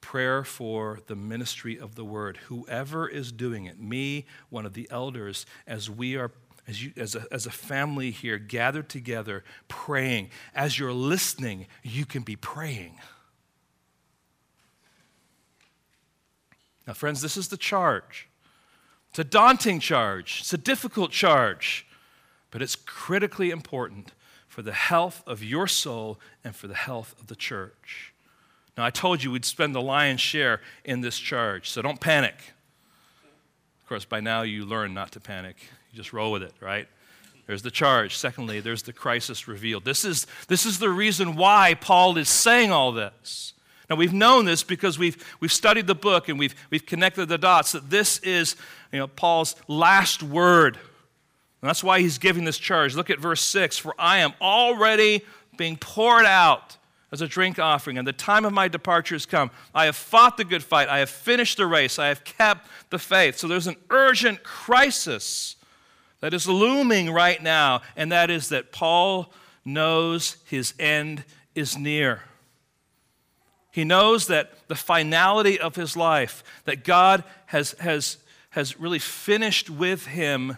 [0.06, 2.38] Prayer for the ministry of the word.
[2.46, 6.30] Whoever is doing it, me, one of the elders, as we are
[6.68, 12.06] as, you, as, a, as a family here gathered together praying, as you're listening, you
[12.06, 13.00] can be praying.
[16.86, 18.28] Now, friends, this is the charge.
[19.10, 21.88] It's a daunting charge, it's a difficult charge,
[22.52, 24.12] but it's critically important
[24.48, 28.14] for the health of your soul and for the health of the church.
[28.78, 32.36] Now, I told you we'd spend the lion's share in this charge, so don't panic.
[33.84, 35.56] Of course, by now you learn not to panic.
[35.92, 36.88] You just roll with it, right?
[37.48, 38.18] There's the charge.
[38.18, 39.86] Secondly, there's the crisis revealed.
[39.86, 43.54] This is, this is the reason why Paul is saying all this.
[43.90, 47.38] Now, we've known this because we've, we've studied the book and we've, we've connected the
[47.38, 48.56] dots that this is
[48.92, 50.78] you know, Paul's last word.
[51.62, 52.96] And that's why he's giving this charge.
[52.96, 55.24] Look at verse 6 For I am already
[55.56, 56.78] being poured out
[57.12, 59.52] as a drink offering, and the time of my departure has come.
[59.74, 60.90] I have fought the good fight.
[60.90, 62.00] I have finished the race.
[62.00, 63.38] I have kept the faith.
[63.38, 65.56] So there's an urgent crisis
[66.20, 69.32] that is looming right now, and that is that Paul
[69.64, 72.24] knows his end is near.
[73.72, 78.18] He knows that the finality of his life, that God has, has,
[78.52, 80.58] has really finished with him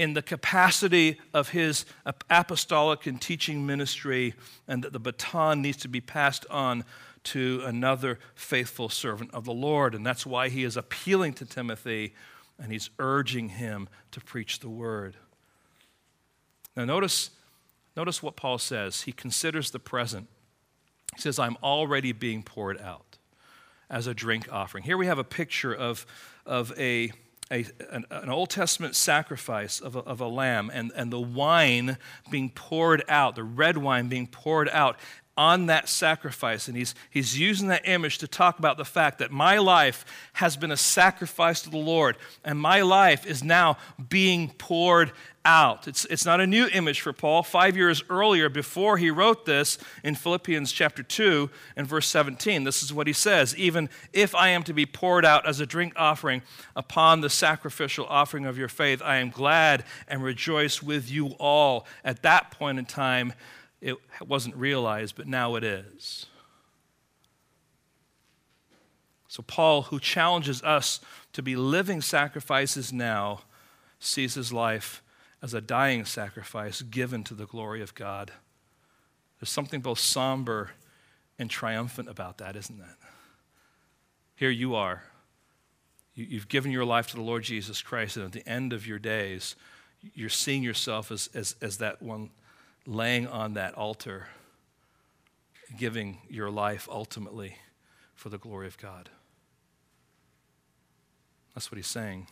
[0.00, 1.84] in the capacity of his
[2.30, 4.32] apostolic and teaching ministry,
[4.66, 6.84] and that the baton needs to be passed on
[7.22, 9.94] to another faithful servant of the Lord.
[9.94, 12.14] And that's why he is appealing to Timothy
[12.58, 15.16] and he's urging him to preach the word.
[16.74, 17.28] Now, notice,
[17.94, 19.02] notice what Paul says.
[19.02, 20.28] He considers the present.
[21.14, 23.18] He says, I'm already being poured out
[23.90, 24.84] as a drink offering.
[24.84, 26.06] Here we have a picture of,
[26.46, 27.12] of a
[27.50, 31.98] a, an, an, Old Testament sacrifice of a, of a lamb and, and the wine
[32.30, 34.96] being poured out, the red wine being poured out
[35.36, 36.68] on that sacrifice.
[36.68, 40.56] And he's, he's using that image to talk about the fact that my life has
[40.56, 43.78] been a sacrifice to the Lord, and my life is now
[44.08, 45.12] being poured
[45.44, 45.88] out.
[45.88, 47.42] It's, it's not a new image for Paul.
[47.42, 52.82] Five years earlier, before he wrote this in Philippians chapter 2 and verse 17, this
[52.82, 55.94] is what he says Even if I am to be poured out as a drink
[55.96, 56.42] offering
[56.76, 61.86] upon the sacrificial offering of your faith, I am glad and rejoice with you all.
[62.04, 63.32] At that point in time,
[63.80, 66.26] it wasn't realized, but now it is.
[69.28, 71.00] So, Paul, who challenges us
[71.32, 73.42] to be living sacrifices now,
[74.00, 75.02] sees his life
[75.42, 78.32] as a dying sacrifice given to the glory of God.
[79.38, 80.70] There's something both somber
[81.38, 82.96] and triumphant about that, isn't it?
[84.36, 85.04] Here you are.
[86.14, 88.98] You've given your life to the Lord Jesus Christ, and at the end of your
[88.98, 89.56] days,
[90.14, 92.30] you're seeing yourself as, as, as that one
[92.86, 94.28] laying on that altar,
[95.78, 97.56] giving your life ultimately
[98.14, 99.08] for the glory of God.
[101.54, 102.26] That's what he's saying.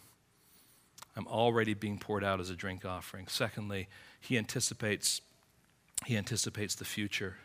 [1.18, 3.26] I'm already being poured out as a drink offering.
[3.26, 3.88] Secondly,
[4.20, 5.20] he anticipates
[6.06, 7.38] he anticipates the future.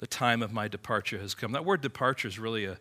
[0.00, 1.52] The time of my departure has come.
[1.52, 2.76] That word departure is really a,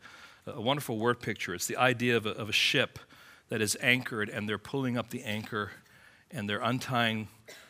[0.46, 1.56] a wonderful word picture.
[1.56, 3.00] It's the idea of a, of a ship
[3.48, 5.72] that is anchored and they're pulling up the anchor
[6.32, 7.30] and they're untying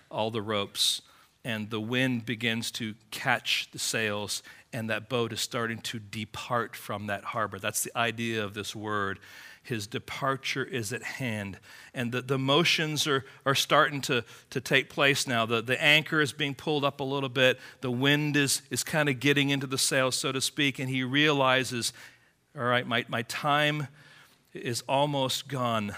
[0.10, 1.04] all the ropes
[1.44, 4.42] and the wind begins to catch the sails
[4.74, 7.60] and that boat is starting to depart from that harbor.
[7.60, 9.20] That's the idea of this word
[9.66, 11.58] his departure is at hand.
[11.94, 15.46] And the, the motions are, are starting to, to take place now.
[15.46, 19.10] The, the anchor is being pulled up a little bit, the wind is, is kind
[19.10, 21.94] of getting into the sails, so to speak, and he realizes,
[22.56, 23.88] all right, my, my time
[24.54, 25.96] is almost gone.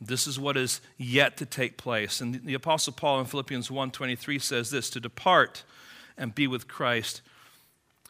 [0.00, 2.20] This is what is yet to take place.
[2.20, 5.64] And the, the Apostle Paul in Philippians 1.23 says this, to depart
[6.16, 7.22] and be with Christ,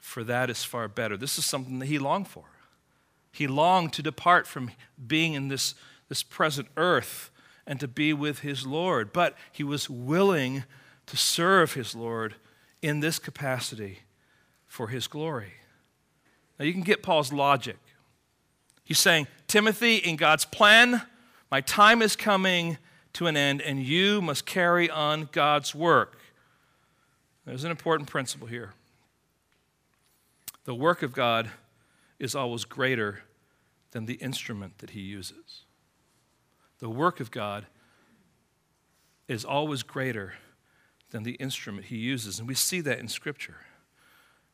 [0.01, 1.16] for that is far better.
[1.16, 2.45] This is something that he longed for.
[3.33, 4.70] He longed to depart from
[5.07, 5.74] being in this,
[6.09, 7.31] this present earth
[7.66, 10.64] and to be with his Lord, but he was willing
[11.07, 12.35] to serve his Lord
[12.81, 14.01] in this capacity
[14.66, 15.53] for his glory.
[16.59, 17.76] Now, you can get Paul's logic.
[18.85, 21.03] He's saying, Timothy, in God's plan,
[21.51, 22.79] my time is coming
[23.14, 26.18] to an end, and you must carry on God's work.
[27.45, 28.74] There's an important principle here.
[30.64, 31.51] The work of God
[32.19, 33.21] is always greater
[33.93, 35.64] than the instrument that he uses.
[36.79, 37.66] The work of God
[39.27, 40.35] is always greater
[41.11, 42.39] than the instrument he uses.
[42.39, 43.59] And we see that in Scripture.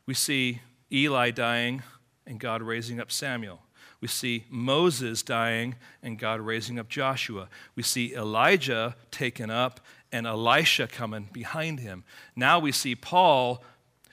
[0.05, 0.61] We see
[0.91, 1.83] Eli dying
[2.25, 3.61] and God raising up Samuel.
[4.01, 7.49] We see Moses dying and God raising up Joshua.
[7.75, 9.79] We see Elijah taken up
[10.11, 12.03] and Elisha coming behind him.
[12.35, 13.63] Now we see Paul,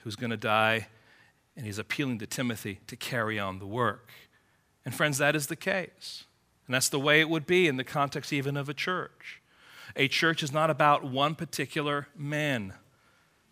[0.03, 0.87] who's going to die
[1.55, 4.11] and he's appealing to Timothy to carry on the work.
[4.85, 6.25] And friends, that is the case.
[6.67, 9.41] And that's the way it would be in the context even of a church.
[9.95, 12.73] A church is not about one particular man.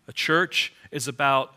[0.08, 1.54] A church is about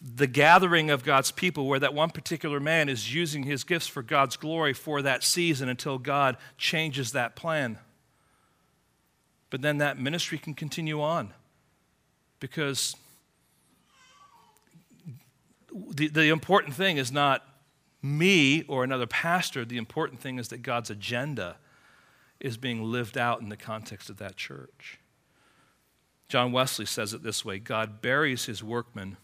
[0.00, 4.02] the gathering of God's people where that one particular man is using his gifts for
[4.02, 7.78] God's glory for that season until God changes that plan.
[9.50, 11.32] but then that ministry can continue on
[12.40, 12.96] because
[15.74, 17.46] the, the important thing is not
[18.00, 19.64] me or another pastor.
[19.64, 21.56] The important thing is that God's agenda
[22.38, 25.00] is being lived out in the context of that church.
[26.28, 29.16] John Wesley says it this way God buries his workmen,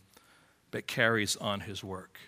[0.70, 2.18] but carries on his work.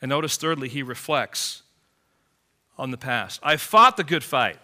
[0.00, 1.62] And notice, thirdly, he reflects
[2.76, 3.40] on the past.
[3.42, 4.58] I fought the good fight.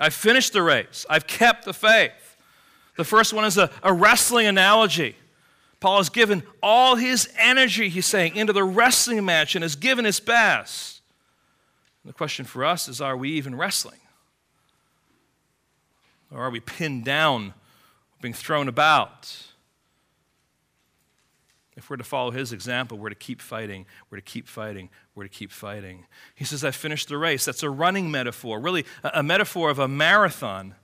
[0.00, 1.04] I finished the race.
[1.10, 2.31] I've kept the faith.
[2.96, 5.16] The first one is a, a wrestling analogy.
[5.80, 10.04] Paul has given all his energy, he's saying, into the wrestling match and has given
[10.04, 11.00] his best.
[12.04, 13.98] The question for us is are we even wrestling?
[16.30, 17.54] Or are we pinned down,
[18.20, 19.36] being thrown about?
[21.76, 25.24] If we're to follow his example, we're to keep fighting, we're to keep fighting, we're
[25.24, 26.06] to keep fighting.
[26.34, 27.44] He says, I finished the race.
[27.44, 30.74] That's a running metaphor, really a, a metaphor of a marathon.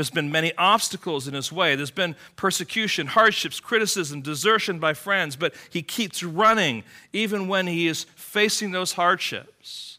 [0.00, 1.76] There's been many obstacles in his way.
[1.76, 7.86] There's been persecution, hardships, criticism, desertion by friends, but he keeps running even when he
[7.86, 9.98] is facing those hardships.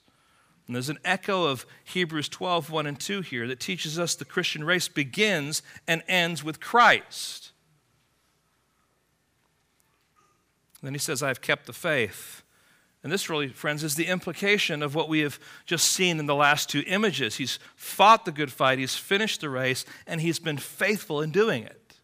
[0.65, 4.25] And there's an echo of Hebrews 12, 1 and 2 here that teaches us the
[4.25, 7.51] Christian race begins and ends with Christ.
[10.81, 12.41] then he says, I have kept the faith.
[13.03, 16.35] And this really, friends, is the implication of what we have just seen in the
[16.35, 17.35] last two images.
[17.35, 21.63] He's fought the good fight, he's finished the race, and he's been faithful in doing
[21.63, 21.95] it.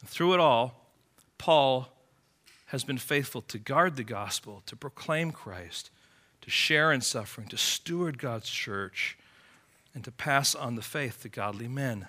[0.00, 0.90] And through it all,
[1.38, 1.88] Paul
[2.66, 5.90] has been faithful to guard the gospel, to proclaim Christ,
[6.42, 9.16] to share in suffering, to steward God's church,
[9.94, 12.06] and to pass on the faith to godly men.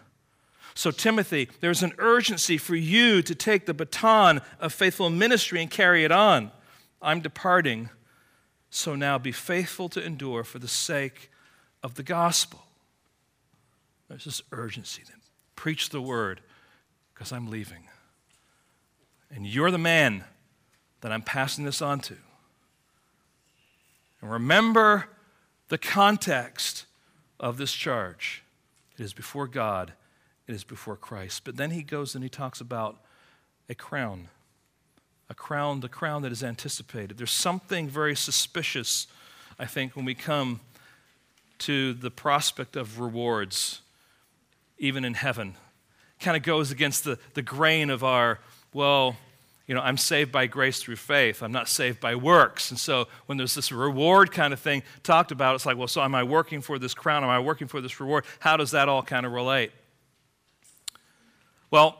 [0.75, 5.69] So, Timothy, there's an urgency for you to take the baton of faithful ministry and
[5.69, 6.51] carry it on.
[7.03, 7.89] I'm departing,
[8.69, 11.29] so now be faithful to endure for the sake
[11.81, 12.63] of the gospel.
[14.07, 15.21] There's this urgency then.
[15.55, 16.41] Preach the word,
[17.13, 17.87] because I'm leaving.
[19.29, 20.23] And you're the man
[21.01, 22.15] that I'm passing this on to.
[24.21, 25.09] And remember
[25.69, 26.85] the context
[27.39, 28.43] of this charge
[28.97, 29.93] it is before God
[30.47, 31.43] it is before Christ.
[31.43, 33.01] But then he goes and he talks about
[33.69, 34.29] a crown.
[35.33, 37.17] A crown, the crown that is anticipated.
[37.17, 39.07] There's something very suspicious,
[39.57, 40.59] I think, when we come
[41.57, 43.81] to the prospect of rewards,
[44.77, 45.55] even in heaven.
[46.19, 48.41] Kind of goes against the, the grain of our,
[48.75, 49.15] well,
[49.65, 51.41] you know, I'm saved by grace through faith.
[51.41, 52.69] I'm not saved by works.
[52.69, 56.03] And so when there's this reward kind of thing talked about, it's like, well, so
[56.03, 57.23] am I working for this crown?
[57.23, 58.25] Am I working for this reward?
[58.37, 59.71] How does that all kind of relate?
[61.71, 61.97] Well,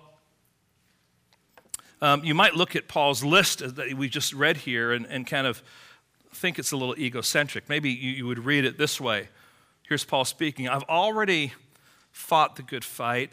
[2.04, 5.48] um, you might look at Paul's list that we just read here and, and kind
[5.48, 5.64] of
[6.34, 7.70] think it's a little egocentric.
[7.70, 9.30] Maybe you, you would read it this way.
[9.88, 11.54] Here's Paul speaking I've already
[12.12, 13.32] fought the good fight,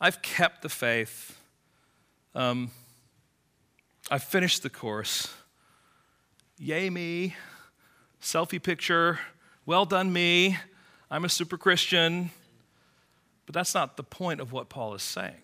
[0.00, 1.38] I've kept the faith,
[2.34, 2.72] um,
[4.10, 5.32] I've finished the course.
[6.58, 7.36] Yay, me.
[8.20, 9.20] Selfie picture.
[9.66, 10.56] Well done, me.
[11.08, 12.30] I'm a super Christian.
[13.44, 15.36] But that's not the point of what Paul is saying.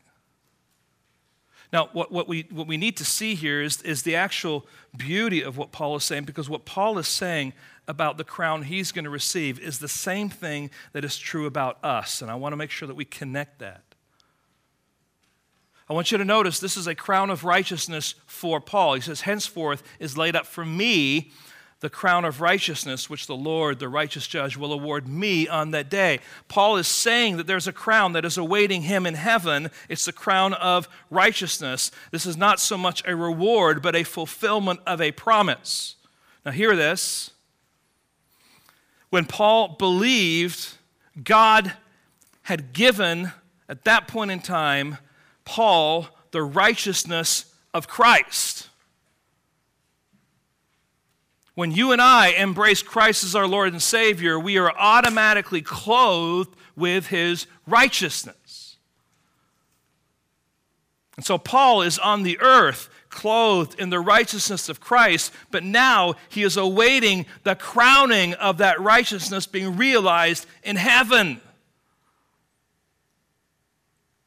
[1.73, 4.67] Now, what, what, we, what we need to see here is, is the actual
[4.97, 7.55] beauty of what Paul is saying, because what Paul is saying
[7.89, 11.83] about the crown he's going to receive is the same thing that is true about
[11.83, 12.21] us.
[12.21, 13.83] And I want to make sure that we connect that.
[15.89, 18.95] I want you to notice this is a crown of righteousness for Paul.
[18.95, 21.33] He says, Henceforth is laid up for me
[21.83, 25.91] the crown of righteousness which the Lord, the righteous judge, will award me on that
[25.91, 26.21] day.
[26.47, 29.69] Paul is saying that there's a crown that is awaiting him in heaven.
[29.89, 31.91] It's the crown of righteousness.
[32.13, 35.97] This is not so much a reward, but a fulfillment of a promise.
[36.47, 37.33] Now, hear this.
[39.11, 40.75] When Paul believed,
[41.25, 41.73] God
[42.43, 43.33] had given,
[43.69, 44.99] at that point in time,
[45.45, 48.69] Paul the righteousness of Christ.
[51.55, 56.55] When you and I embrace Christ as our Lord and Savior, we are automatically clothed
[56.77, 58.77] with His righteousness.
[61.17, 66.15] And so Paul is on the earth clothed in the righteousness of Christ, but now
[66.31, 71.41] he is awaiting the crowning of that righteousness being realized in heaven.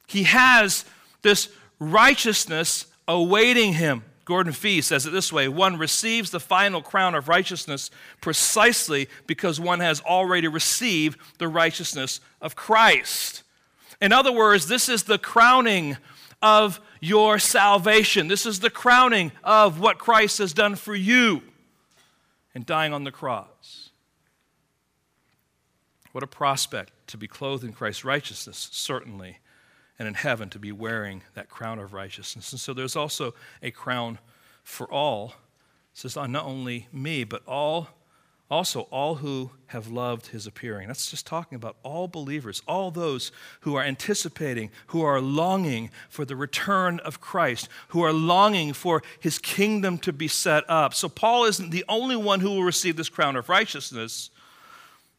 [0.08, 0.86] He has
[1.24, 1.50] this
[1.80, 4.04] righteousness awaiting him.
[4.26, 9.60] Gordon Fee says it this way one receives the final crown of righteousness precisely because
[9.60, 13.44] one has already received the righteousness of Christ.
[14.02, 15.98] In other words, this is the crowning
[16.42, 18.28] of your salvation.
[18.28, 21.44] This is the crowning of what Christ has done for you
[22.56, 23.92] in dying on the cross.
[26.12, 29.38] What a prospect to be clothed in Christ's righteousness, certainly,
[29.98, 32.52] and in heaven to be wearing that crown of righteousness.
[32.52, 34.20] And so there's also a crown
[34.64, 35.34] for all.
[35.94, 37.90] It says, not only me, but all
[38.50, 40.88] also, all who have loved his appearing.
[40.88, 43.32] That's just talking about all believers, all those
[43.62, 49.02] who are anticipating, who are longing for the return of Christ, who are longing for
[49.20, 50.94] his kingdom to be set up.
[50.94, 54.30] So, Paul isn't the only one who will receive this crown of righteousness.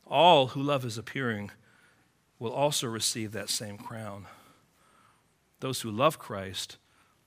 [0.06, 1.50] All who love his appearing
[2.38, 4.26] will also receive that same crown.
[5.60, 6.78] Those who love Christ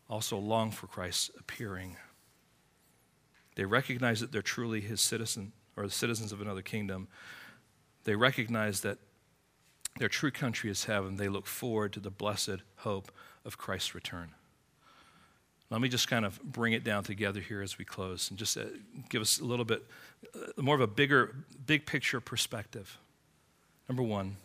[0.09, 1.97] also long for Christ's appearing.
[3.55, 7.07] They recognize that they're truly his citizen or the citizens of another kingdom,
[8.03, 8.97] they recognize that
[9.97, 11.15] their true country is heaven.
[11.15, 13.11] They look forward to the blessed hope
[13.45, 14.31] of Christ's return.
[15.69, 18.57] Let me just kind of bring it down together here as we close and just
[18.57, 18.63] uh,
[19.07, 19.85] give us a little bit
[20.35, 22.97] uh, more of a bigger, big picture perspective.
[23.87, 24.35] Number one,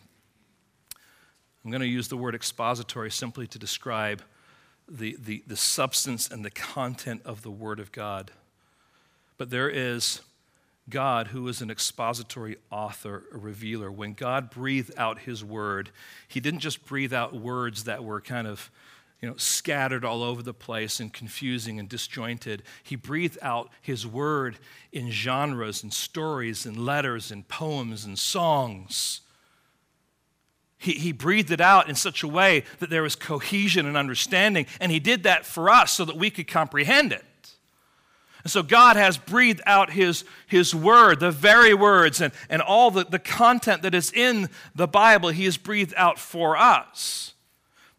[1.65, 4.21] I'm going to use the word expository simply to describe
[4.87, 8.29] the, the, the substance and the content of the Word of God.
[9.39, 10.21] But there is
[10.87, 15.89] God, who is an expository author, a revealer, when God breathed out his word,
[16.27, 18.69] he didn't just breathe out words that were kind of
[19.19, 22.61] you know, scattered all over the place and confusing and disjointed.
[22.83, 24.59] He breathed out his word
[24.91, 29.21] in genres and stories and letters and poems and songs.
[30.85, 34.67] He, he breathed it out in such a way that there was cohesion and understanding,
[34.79, 37.25] and he did that for us so that we could comprehend it.
[38.43, 42.91] And so God has breathed out his, his word, the very words, and, and all
[42.91, 47.33] the, the content that is in the Bible, he has breathed out for us.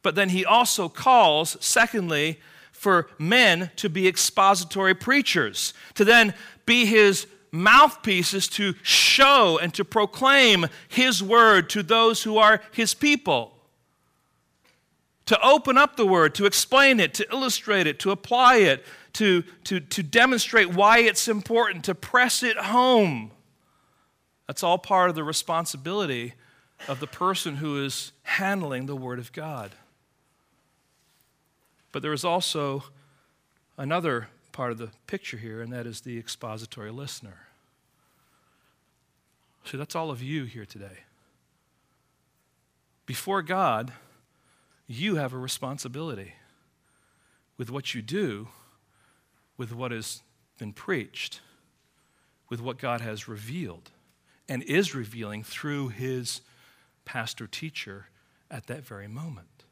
[0.02, 2.38] But then he also calls, secondly,
[2.70, 6.34] for men to be expository preachers, to then
[6.66, 7.26] be his
[7.56, 13.52] mouthpieces to show and to proclaim his word to those who are his people.
[15.26, 18.84] To open up the word, to explain it, to illustrate it, to apply it,
[19.14, 23.32] to, to, to demonstrate why it's important, to press it home.
[24.46, 26.34] That's all part of the responsibility
[26.86, 29.72] of the person who is handling the Word of God.
[31.92, 32.84] But there is also
[33.76, 37.45] another part of the picture here, and that is the expository listener.
[39.66, 41.00] See, that's all of you here today.
[43.04, 43.92] Before God,
[44.86, 46.34] you have a responsibility
[47.56, 48.48] with what you do
[49.56, 50.22] with what has
[50.58, 51.40] been preached,
[52.48, 53.90] with what God has revealed
[54.48, 56.40] and is revealing through his
[57.04, 58.06] pastor teacher
[58.50, 59.64] at that very moment?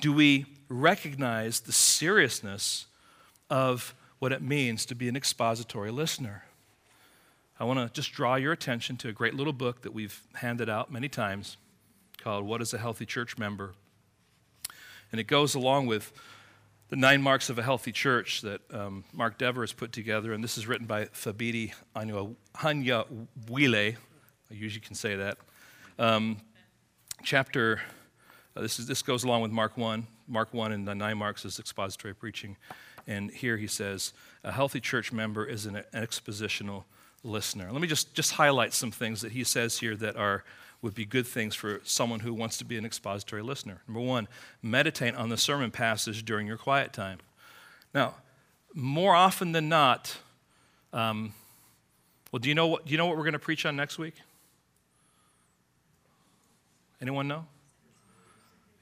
[0.00, 2.86] Do we recognize the seriousness
[3.50, 6.44] of what it means to be an expository listener?
[7.62, 10.68] I want to just draw your attention to a great little book that we've handed
[10.68, 11.58] out many times
[12.18, 13.74] called What is a Healthy Church Member?
[15.12, 16.12] And it goes along with
[16.88, 20.42] the nine marks of a healthy church that um, Mark Dever has put together, and
[20.42, 22.34] this is written by Thabiti Anyabwile.
[24.50, 25.38] I usually can say that.
[26.00, 26.38] Um,
[27.22, 27.80] chapter,
[28.56, 30.08] uh, this, is, this goes along with Mark 1.
[30.26, 32.56] Mark 1 and the nine marks is expository preaching.
[33.06, 36.86] And here he says, a healthy church member is an, an expositional
[37.22, 37.70] listener.
[37.70, 40.44] Let me just, just highlight some things that he says here that are
[40.82, 43.82] would be good things for someone who wants to be an expository listener.
[43.86, 44.26] Number one,
[44.62, 47.18] meditate on the sermon passage during your quiet time.
[47.94, 48.16] Now,
[48.74, 50.16] more often than not,
[50.92, 51.34] um,
[52.32, 53.96] well, do you know what, do you know what we're going to preach on next
[53.96, 54.14] week?
[57.00, 57.46] Anyone know?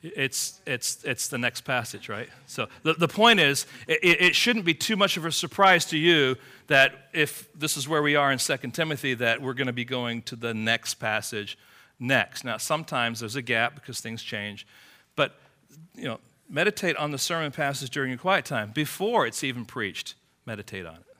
[0.02, 2.28] It's, it's, it's the next passage, right?
[2.46, 5.98] So the, the point is, it, it shouldn't be too much of a surprise to
[5.98, 6.36] you
[6.68, 9.84] that if this is where we are in 2 Timothy, that we're going to be
[9.84, 11.58] going to the next passage
[11.98, 12.44] next.
[12.44, 14.66] Now, sometimes there's a gap because things change,
[15.16, 15.38] but
[15.94, 20.14] you know, meditate on the sermon passage during your quiet time before it's even preached.
[20.46, 21.16] Meditate on it,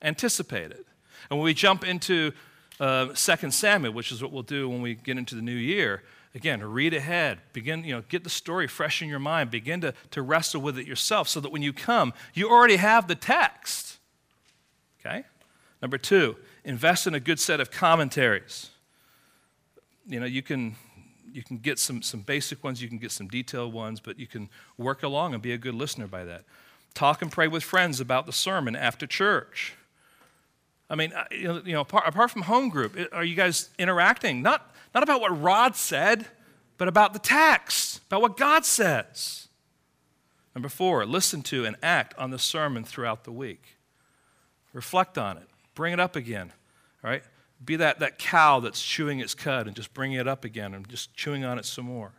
[0.00, 0.86] anticipate it,
[1.28, 2.32] and when we jump into
[2.78, 6.02] uh, 2 Samuel, which is what we'll do when we get into the new year.
[6.34, 7.40] Again, read ahead.
[7.52, 9.50] Begin, you know, get the story fresh in your mind.
[9.50, 13.08] Begin to, to wrestle with it yourself so that when you come, you already have
[13.08, 13.98] the text.
[15.00, 15.24] Okay?
[15.82, 18.70] Number two, invest in a good set of commentaries
[20.10, 20.76] you know, you can,
[21.32, 24.26] you can get some, some basic ones, you can get some detailed ones, but you
[24.26, 26.44] can work along and be a good listener by that.
[26.94, 29.74] Talk and pray with friends about the sermon after church.
[30.88, 34.42] I mean, you know, apart, apart from home group, are you guys interacting?
[34.42, 36.26] Not, not about what Rod said,
[36.78, 39.48] but about the text, about what God says.
[40.54, 43.76] Number four, listen to and act on the sermon throughout the week.
[44.72, 45.48] Reflect on it.
[45.74, 46.52] Bring it up again.
[47.04, 47.22] All right?
[47.64, 50.88] Be that, that cow that's chewing its cud and just bringing it up again and
[50.88, 52.12] just chewing on it some more.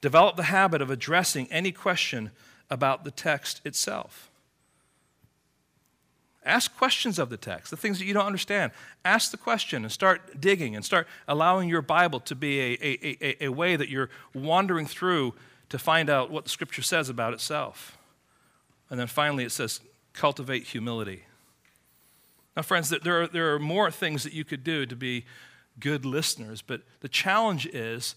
[0.00, 2.30] Develop the habit of addressing any question
[2.70, 4.27] about the text itself.
[6.44, 8.72] Ask questions of the text, the things that you don't understand.
[9.04, 13.18] Ask the question and start digging and start allowing your Bible to be a, a,
[13.20, 15.34] a, a way that you're wandering through
[15.68, 17.98] to find out what the Scripture says about itself.
[18.88, 19.80] And then finally, it says,
[20.14, 21.24] cultivate humility.
[22.56, 25.26] Now, friends, there are, there are more things that you could do to be
[25.78, 28.14] good listeners, but the challenge is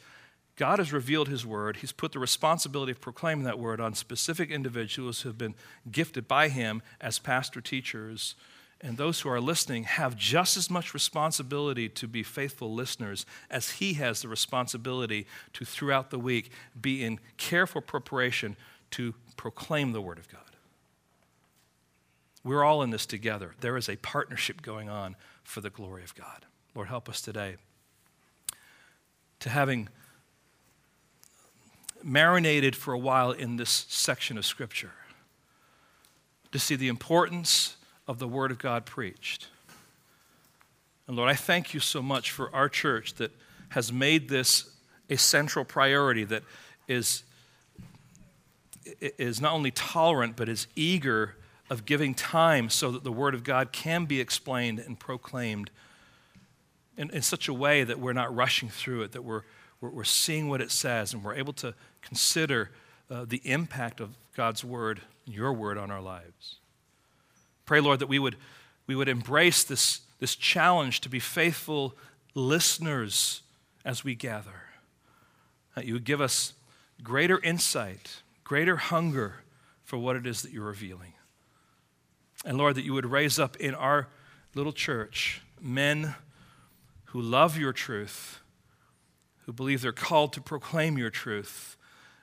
[0.62, 1.78] God has revealed His word.
[1.78, 5.56] He's put the responsibility of proclaiming that word on specific individuals who have been
[5.92, 8.36] gifted by Him as pastor teachers.
[8.80, 13.72] And those who are listening have just as much responsibility to be faithful listeners as
[13.72, 18.56] He has the responsibility to, throughout the week, be in careful preparation
[18.92, 20.42] to proclaim the Word of God.
[22.44, 23.56] We're all in this together.
[23.62, 26.46] There is a partnership going on for the glory of God.
[26.76, 27.56] Lord, help us today
[29.40, 29.90] to having
[32.04, 34.92] marinated for a while in this section of Scripture,
[36.52, 37.78] to see the importance
[38.08, 39.48] of the Word of God preached.
[41.08, 43.32] And Lord, I thank you so much for our church that
[43.70, 44.70] has made this
[45.10, 46.44] a central priority, that
[46.88, 47.24] is,
[49.00, 51.36] is not only tolerant, but is eager
[51.70, 55.72] of giving time so that the Word of God can be explained and proclaimed
[56.98, 59.44] in, in such a way that we're not rushing through it, that we're,
[59.80, 62.72] we're, we're seeing what it says, and we're able to consider
[63.10, 66.58] uh, the impact of God's Word, your Word, on our lives.
[67.66, 68.36] Pray, Lord, that we would,
[68.88, 71.96] we would embrace this, this challenge to be faithful
[72.34, 73.42] listeners
[73.86, 74.64] as we gather.
[75.76, 76.54] That you would give us
[77.04, 79.36] greater insight, greater hunger
[79.84, 81.14] for what it is that you're revealing.
[82.46, 84.08] And Lord, that you would raise up in our
[84.56, 86.16] little church men
[87.06, 88.40] who love your truth,
[89.46, 91.76] who believe they're called to proclaim your truth,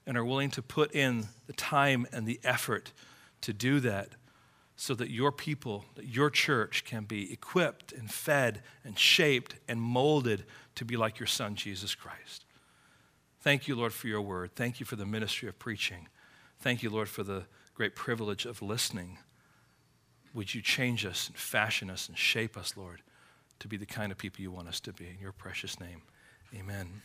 [0.08, 2.92] and are willing to put in the time and the effort
[3.42, 4.08] to do that
[4.74, 9.82] so that your people, that your church can be equipped and fed and shaped and
[9.82, 10.44] molded
[10.76, 12.46] to be like your son, Jesus Christ.
[13.42, 14.52] Thank you, Lord, for your word.
[14.56, 16.08] Thank you for the ministry of preaching.
[16.58, 17.44] Thank you, Lord, for the
[17.74, 19.18] great privilege of listening.
[20.32, 23.02] Would you change us and fashion us and shape us, Lord,
[23.58, 25.06] to be the kind of people you want us to be?
[25.06, 26.00] In your precious name,
[26.54, 27.02] amen.